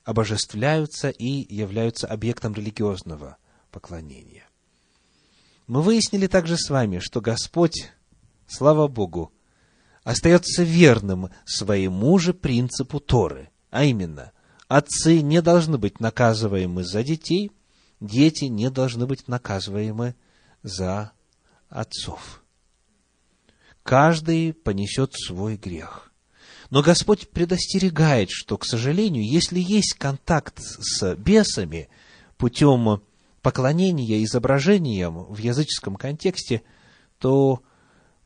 обожествляются 0.03 1.09
и 1.09 1.53
являются 1.53 2.07
объектом 2.07 2.53
религиозного 2.53 3.37
поклонения. 3.71 4.47
Мы 5.67 5.81
выяснили 5.81 6.27
также 6.27 6.57
с 6.57 6.69
вами, 6.69 6.99
что 6.99 7.21
Господь, 7.21 7.91
слава 8.47 8.87
Богу, 8.87 9.31
остается 10.03 10.63
верным 10.63 11.29
своему 11.45 12.17
же 12.17 12.33
принципу 12.33 12.99
Торы, 12.99 13.49
а 13.69 13.83
именно, 13.83 14.31
отцы 14.69 15.21
не 15.21 15.41
должны 15.41 15.77
быть 15.77 15.99
наказываемы 15.99 16.85
за 16.85 17.03
детей, 17.03 17.51
дети 17.99 18.45
не 18.45 18.69
должны 18.69 19.05
быть 19.05 19.27
наказываемы 19.27 20.15
за 20.63 21.11
отцов. 21.67 22.43
Каждый 23.83 24.53
понесет 24.53 25.13
свой 25.13 25.57
грех. 25.57 26.11
Но 26.69 26.83
Господь 26.83 27.29
предостерегает, 27.29 28.29
что, 28.29 28.57
к 28.57 28.65
сожалению, 28.65 29.27
если 29.27 29.59
есть 29.59 29.95
контакт 29.95 30.59
с 30.59 31.15
бесами 31.15 31.89
путем 32.37 33.01
поклонения 33.41 34.23
изображениям 34.23 35.25
в 35.25 35.37
языческом 35.39 35.95
контексте, 35.95 36.61
то 37.17 37.63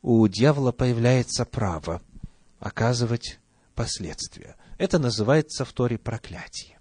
у 0.02 0.28
дьявола 0.28 0.72
появляется 0.72 1.46
право 1.46 2.02
оказывать 2.60 3.38
последствия. 3.74 4.56
Это 4.84 4.98
называется 4.98 5.64
в 5.64 5.72
Торе 5.72 5.96
проклятие. 5.96 6.78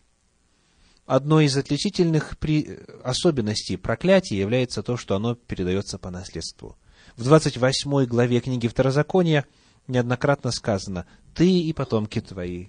Одной 1.05 1.45
из 1.45 1.55
отличительных 1.55 2.37
при... 2.37 2.81
особенностей 3.01 3.77
проклятия 3.77 4.37
является 4.37 4.83
то, 4.83 4.97
что 4.97 5.15
оно 5.15 5.35
передается 5.35 5.97
по 5.97 6.11
наследству. 6.11 6.77
В 7.15 7.23
28 7.23 8.03
главе 8.03 8.41
книги 8.41 8.67
Второзакония 8.67 9.45
неоднократно 9.87 10.51
сказано 10.51 11.05
«Ты 11.33 11.49
и 11.49 11.71
потомки 11.71 12.19
твои, 12.19 12.67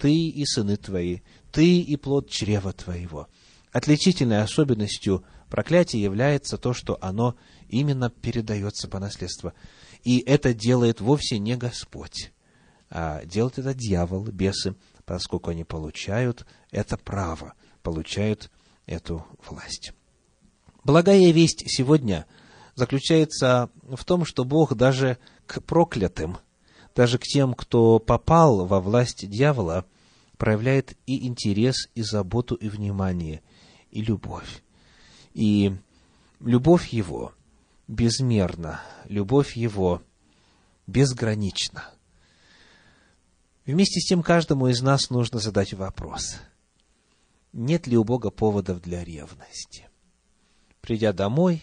ты 0.00 0.12
и 0.12 0.44
сыны 0.46 0.76
твои, 0.76 1.20
ты 1.52 1.78
и 1.78 1.96
плод 1.96 2.28
чрева 2.28 2.72
твоего». 2.72 3.28
Отличительной 3.70 4.42
особенностью 4.42 5.24
проклятия 5.48 6.02
является 6.02 6.58
то, 6.58 6.74
что 6.74 6.98
оно 7.00 7.36
именно 7.68 8.10
передается 8.10 8.88
по 8.88 8.98
наследству. 8.98 9.52
И 10.02 10.18
это 10.18 10.52
делает 10.52 11.00
вовсе 11.00 11.38
не 11.38 11.56
Господь, 11.56 12.32
а 12.94 13.24
делает 13.24 13.58
это 13.58 13.72
дьявол, 13.72 14.24
бесы, 14.26 14.76
поскольку 15.06 15.50
они 15.50 15.64
получают 15.64 16.46
это 16.70 16.98
право, 16.98 17.54
получают 17.82 18.50
эту 18.84 19.26
власть. 19.48 19.92
Благая 20.84 21.30
весть 21.30 21.64
сегодня 21.68 22.26
заключается 22.74 23.70
в 23.82 24.04
том, 24.04 24.26
что 24.26 24.44
Бог 24.44 24.74
даже 24.74 25.16
к 25.46 25.62
проклятым, 25.62 26.36
даже 26.94 27.18
к 27.18 27.22
тем, 27.22 27.54
кто 27.54 27.98
попал 27.98 28.66
во 28.66 28.78
власть 28.78 29.26
дьявола, 29.26 29.86
проявляет 30.36 30.94
и 31.06 31.26
интерес, 31.26 31.88
и 31.94 32.02
заботу, 32.02 32.54
и 32.56 32.68
внимание, 32.68 33.40
и 33.90 34.02
любовь. 34.02 34.62
И 35.32 35.74
любовь 36.40 36.88
Его 36.88 37.32
безмерна, 37.88 38.82
любовь 39.08 39.56
Его 39.56 40.02
безгранична. 40.86 41.84
Вместе 43.64 44.00
с 44.00 44.06
тем 44.06 44.22
каждому 44.22 44.68
из 44.68 44.82
нас 44.82 45.10
нужно 45.10 45.38
задать 45.38 45.72
вопрос. 45.72 46.36
Нет 47.52 47.86
ли 47.86 47.96
у 47.96 48.02
Бога 48.02 48.30
поводов 48.30 48.80
для 48.80 49.04
ревности? 49.04 49.88
Придя 50.80 51.12
домой, 51.12 51.62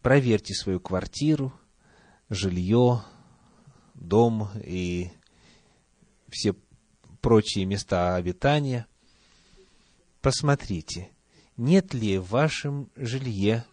проверьте 0.00 0.54
свою 0.54 0.78
квартиру, 0.78 1.52
жилье, 2.28 3.02
дом 3.94 4.48
и 4.62 5.10
все 6.28 6.54
прочие 7.20 7.64
места 7.64 8.14
обитания. 8.14 8.86
Посмотрите, 10.20 11.10
нет 11.56 11.94
ли 11.94 12.18
в 12.18 12.28
вашем 12.28 12.90
жилье 12.94 13.64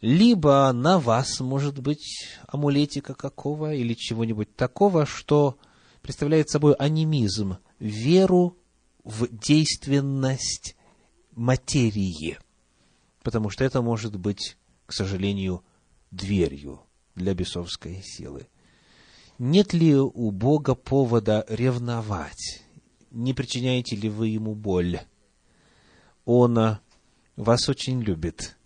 либо 0.00 0.70
на 0.72 0.98
вас, 0.98 1.40
может 1.40 1.80
быть, 1.80 2.28
амулетика 2.46 3.14
какого 3.14 3.74
или 3.74 3.94
чего-нибудь 3.94 4.54
такого, 4.56 5.04
что 5.04 5.58
представляет 6.06 6.48
собой 6.48 6.74
анимизм, 6.74 7.56
веру 7.80 8.56
в 9.02 9.26
действенность 9.26 10.76
материи. 11.32 12.38
Потому 13.24 13.50
что 13.50 13.64
это 13.64 13.82
может 13.82 14.14
быть, 14.14 14.56
к 14.86 14.92
сожалению, 14.92 15.64
дверью 16.12 16.80
для 17.16 17.34
бесовской 17.34 18.02
силы. 18.04 18.46
Нет 19.40 19.72
ли 19.72 19.96
у 19.96 20.30
Бога 20.30 20.76
повода 20.76 21.44
ревновать? 21.48 22.62
Не 23.10 23.34
причиняете 23.34 23.96
ли 23.96 24.08
вы 24.08 24.28
ему 24.28 24.54
боль? 24.54 25.00
Он 26.24 26.78
вас 27.34 27.68
очень 27.68 28.00
любит 28.00 28.56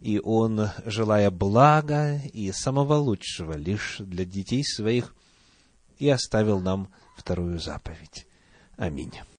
и 0.00 0.20
Он, 0.22 0.68
желая 0.84 1.32
блага 1.32 2.20
и 2.32 2.52
самого 2.52 2.94
лучшего 2.94 3.54
лишь 3.54 3.96
для 3.98 4.24
детей 4.24 4.62
своих, 4.62 5.16
и 5.98 6.08
оставил 6.08 6.60
нам 6.60 6.88
вторую 7.16 7.58
заповедь. 7.58 8.26
Аминь. 8.76 9.12